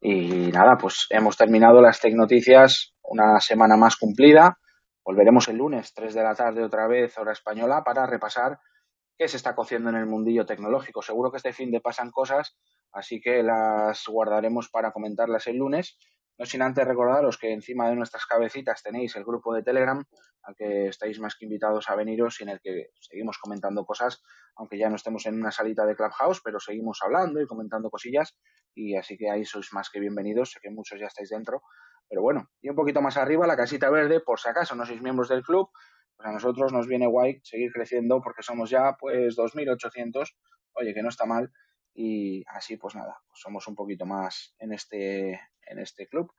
y 0.00 0.50
nada, 0.50 0.76
pues 0.76 1.06
hemos 1.10 1.36
terminado 1.36 1.80
las 1.80 2.00
Tecnoticias, 2.00 2.96
una 3.04 3.38
semana 3.38 3.76
más 3.76 3.94
cumplida. 3.94 4.58
Volveremos 5.04 5.46
el 5.46 5.58
lunes, 5.58 5.94
3 5.94 6.12
de 6.12 6.22
la 6.24 6.34
tarde 6.34 6.64
otra 6.64 6.88
vez, 6.88 7.16
hora 7.18 7.30
española, 7.30 7.84
para 7.84 8.04
repasar 8.04 8.58
qué 9.16 9.28
se 9.28 9.36
está 9.36 9.54
cociendo 9.54 9.90
en 9.90 9.96
el 9.96 10.06
mundillo 10.06 10.44
tecnológico. 10.44 11.00
Seguro 11.00 11.30
que 11.30 11.36
este 11.36 11.52
fin 11.52 11.70
de 11.70 11.80
pasan 11.80 12.10
cosas, 12.10 12.56
así 12.90 13.20
que 13.20 13.44
las 13.44 14.02
guardaremos 14.08 14.70
para 14.70 14.90
comentarlas 14.90 15.46
el 15.46 15.58
lunes. 15.58 15.96
No 16.36 16.46
sin 16.46 16.62
antes 16.62 16.84
recordaros 16.84 17.38
que 17.38 17.52
encima 17.52 17.88
de 17.88 17.94
nuestras 17.94 18.26
cabecitas 18.26 18.82
tenéis 18.82 19.14
el 19.14 19.24
grupo 19.24 19.54
de 19.54 19.62
Telegram, 19.62 20.04
al 20.42 20.54
que 20.56 20.88
estáis 20.88 21.20
más 21.20 21.36
que 21.36 21.44
invitados 21.44 21.88
a 21.88 21.94
veniros 21.94 22.40
y 22.40 22.42
en 22.42 22.48
el 22.48 22.60
que 22.60 22.90
seguimos 22.98 23.38
comentando 23.38 23.84
cosas, 23.84 24.22
aunque 24.56 24.76
ya 24.76 24.88
no 24.88 24.96
estemos 24.96 25.26
en 25.26 25.36
una 25.36 25.52
salita 25.52 25.86
de 25.86 25.94
Clubhouse, 25.94 26.40
pero 26.42 26.58
seguimos 26.58 26.98
hablando 27.02 27.40
y 27.40 27.46
comentando 27.46 27.88
cosillas, 27.88 28.36
y 28.74 28.96
así 28.96 29.16
que 29.16 29.30
ahí 29.30 29.44
sois 29.44 29.72
más 29.72 29.90
que 29.90 30.00
bienvenidos, 30.00 30.50
sé 30.50 30.60
que 30.60 30.70
muchos 30.70 30.98
ya 30.98 31.06
estáis 31.06 31.30
dentro, 31.30 31.62
pero 32.08 32.22
bueno, 32.22 32.50
y 32.60 32.68
un 32.68 32.76
poquito 32.76 33.00
más 33.00 33.16
arriba, 33.16 33.46
la 33.46 33.56
casita 33.56 33.88
verde, 33.88 34.20
por 34.20 34.40
si 34.40 34.48
acaso 34.48 34.74
no 34.74 34.84
sois 34.84 35.00
miembros 35.00 35.28
del 35.28 35.42
club, 35.42 35.70
pues 36.16 36.28
a 36.28 36.32
nosotros 36.32 36.72
nos 36.72 36.86
viene 36.86 37.06
guay 37.06 37.40
seguir 37.42 37.72
creciendo 37.72 38.20
porque 38.20 38.42
somos 38.42 38.70
ya 38.70 38.96
pues 38.98 39.36
2.800, 39.36 40.34
oye, 40.74 40.94
que 40.94 41.02
no 41.02 41.08
está 41.08 41.26
mal, 41.26 41.52
y 41.94 42.42
así 42.48 42.76
pues 42.76 42.96
nada, 42.96 43.16
pues 43.28 43.40
somos 43.40 43.66
un 43.68 43.76
poquito 43.76 44.04
más 44.04 44.54
en 44.58 44.72
este, 44.72 45.40
en 45.66 45.78
este 45.78 46.06
club. 46.06 46.32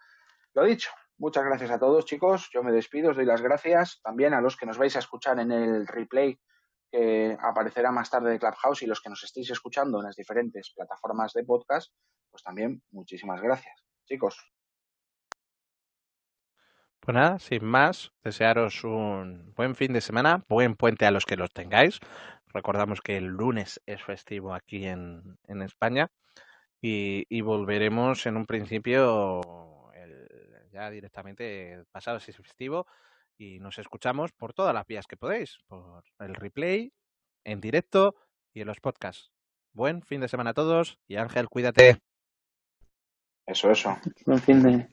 Lo 0.53 0.63
dicho, 0.63 0.89
muchas 1.17 1.43
gracias 1.43 1.71
a 1.71 1.79
todos 1.79 2.05
chicos, 2.05 2.49
yo 2.53 2.63
me 2.63 2.71
despido, 2.71 3.11
os 3.11 3.17
doy 3.17 3.25
las 3.25 3.41
gracias 3.41 3.99
también 4.01 4.33
a 4.33 4.41
los 4.41 4.55
que 4.55 4.65
nos 4.65 4.77
vais 4.77 4.95
a 4.95 4.99
escuchar 4.99 5.39
en 5.39 5.51
el 5.51 5.87
replay 5.87 6.39
que 6.91 7.37
aparecerá 7.41 7.91
más 7.91 8.09
tarde 8.09 8.31
de 8.31 8.39
Clubhouse 8.39 8.83
y 8.83 8.85
los 8.85 9.01
que 9.01 9.09
nos 9.09 9.23
estéis 9.23 9.49
escuchando 9.49 9.99
en 9.99 10.05
las 10.05 10.15
diferentes 10.15 10.71
plataformas 10.73 11.33
de 11.33 11.43
podcast, 11.43 11.91
pues 12.31 12.43
también 12.43 12.81
muchísimas 12.91 13.41
gracias. 13.41 13.75
Chicos, 14.05 14.37
pues 17.05 17.13
nada, 17.13 17.37
sin 17.37 17.63
más, 17.63 18.11
desearos 18.23 18.83
un 18.83 19.53
buen 19.55 19.75
fin 19.75 19.93
de 19.93 20.01
semana, 20.01 20.43
buen 20.49 20.75
puente 20.75 21.05
a 21.05 21.11
los 21.11 21.25
que 21.25 21.35
los 21.35 21.51
tengáis. 21.51 21.99
Recordamos 22.47 23.01
que 23.01 23.17
el 23.17 23.25
lunes 23.25 23.79
es 23.85 24.01
festivo 24.01 24.55
aquí 24.55 24.87
en, 24.87 25.37
en 25.47 25.61
España 25.61 26.09
y, 26.87 27.41
volveremos 27.41 28.25
en 28.25 28.37
un 28.37 28.45
principio 28.45 29.41
ya 30.71 30.89
directamente 30.89 31.83
pasado 31.91 32.19
si 32.19 32.31
es 32.31 32.37
festivo 32.37 32.85
y 33.37 33.59
nos 33.59 33.79
escuchamos 33.79 34.33
por 34.33 34.53
todas 34.53 34.73
las 34.73 34.85
vías 34.85 35.07
que 35.07 35.17
podéis, 35.17 35.57
por 35.67 36.03
el 36.19 36.35
replay, 36.35 36.93
en 37.43 37.61
directo 37.61 38.15
y 38.53 38.61
en 38.61 38.67
los 38.67 38.81
podcasts. 38.81 39.31
Buen 39.73 40.01
fin 40.03 40.21
de 40.21 40.27
semana 40.27 40.51
a 40.51 40.53
todos 40.53 40.99
y 41.07 41.15
Ángel, 41.15 41.47
cuídate. 41.49 42.01
Eso, 43.45 43.71
eso. 43.71 43.97
Buen 44.25 44.39
fin 44.39 44.63
de... 44.63 44.89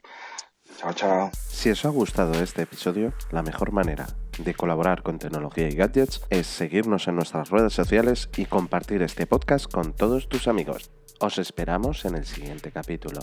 Chao, 0.76 0.92
chao. 0.92 1.30
Si 1.34 1.70
os 1.70 1.84
ha 1.84 1.88
gustado 1.88 2.40
este 2.42 2.62
episodio, 2.62 3.12
la 3.30 3.42
mejor 3.42 3.72
manera 3.72 4.06
de 4.38 4.54
colaborar 4.54 5.02
con 5.02 5.18
tecnología 5.18 5.68
y 5.68 5.74
gadgets 5.74 6.24
es 6.30 6.46
seguirnos 6.46 7.08
en 7.08 7.16
nuestras 7.16 7.50
redes 7.50 7.72
sociales 7.72 8.30
y 8.36 8.46
compartir 8.46 9.02
este 9.02 9.26
podcast 9.26 9.70
con 9.70 9.94
todos 9.94 10.28
tus 10.28 10.48
amigos. 10.48 10.90
Os 11.22 11.38
esperamos 11.38 12.04
en 12.04 12.16
el 12.16 12.26
siguiente 12.26 12.72
capítulo. 12.72 13.20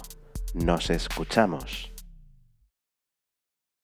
Nos 0.54 0.90
escuchamos. 0.90 1.92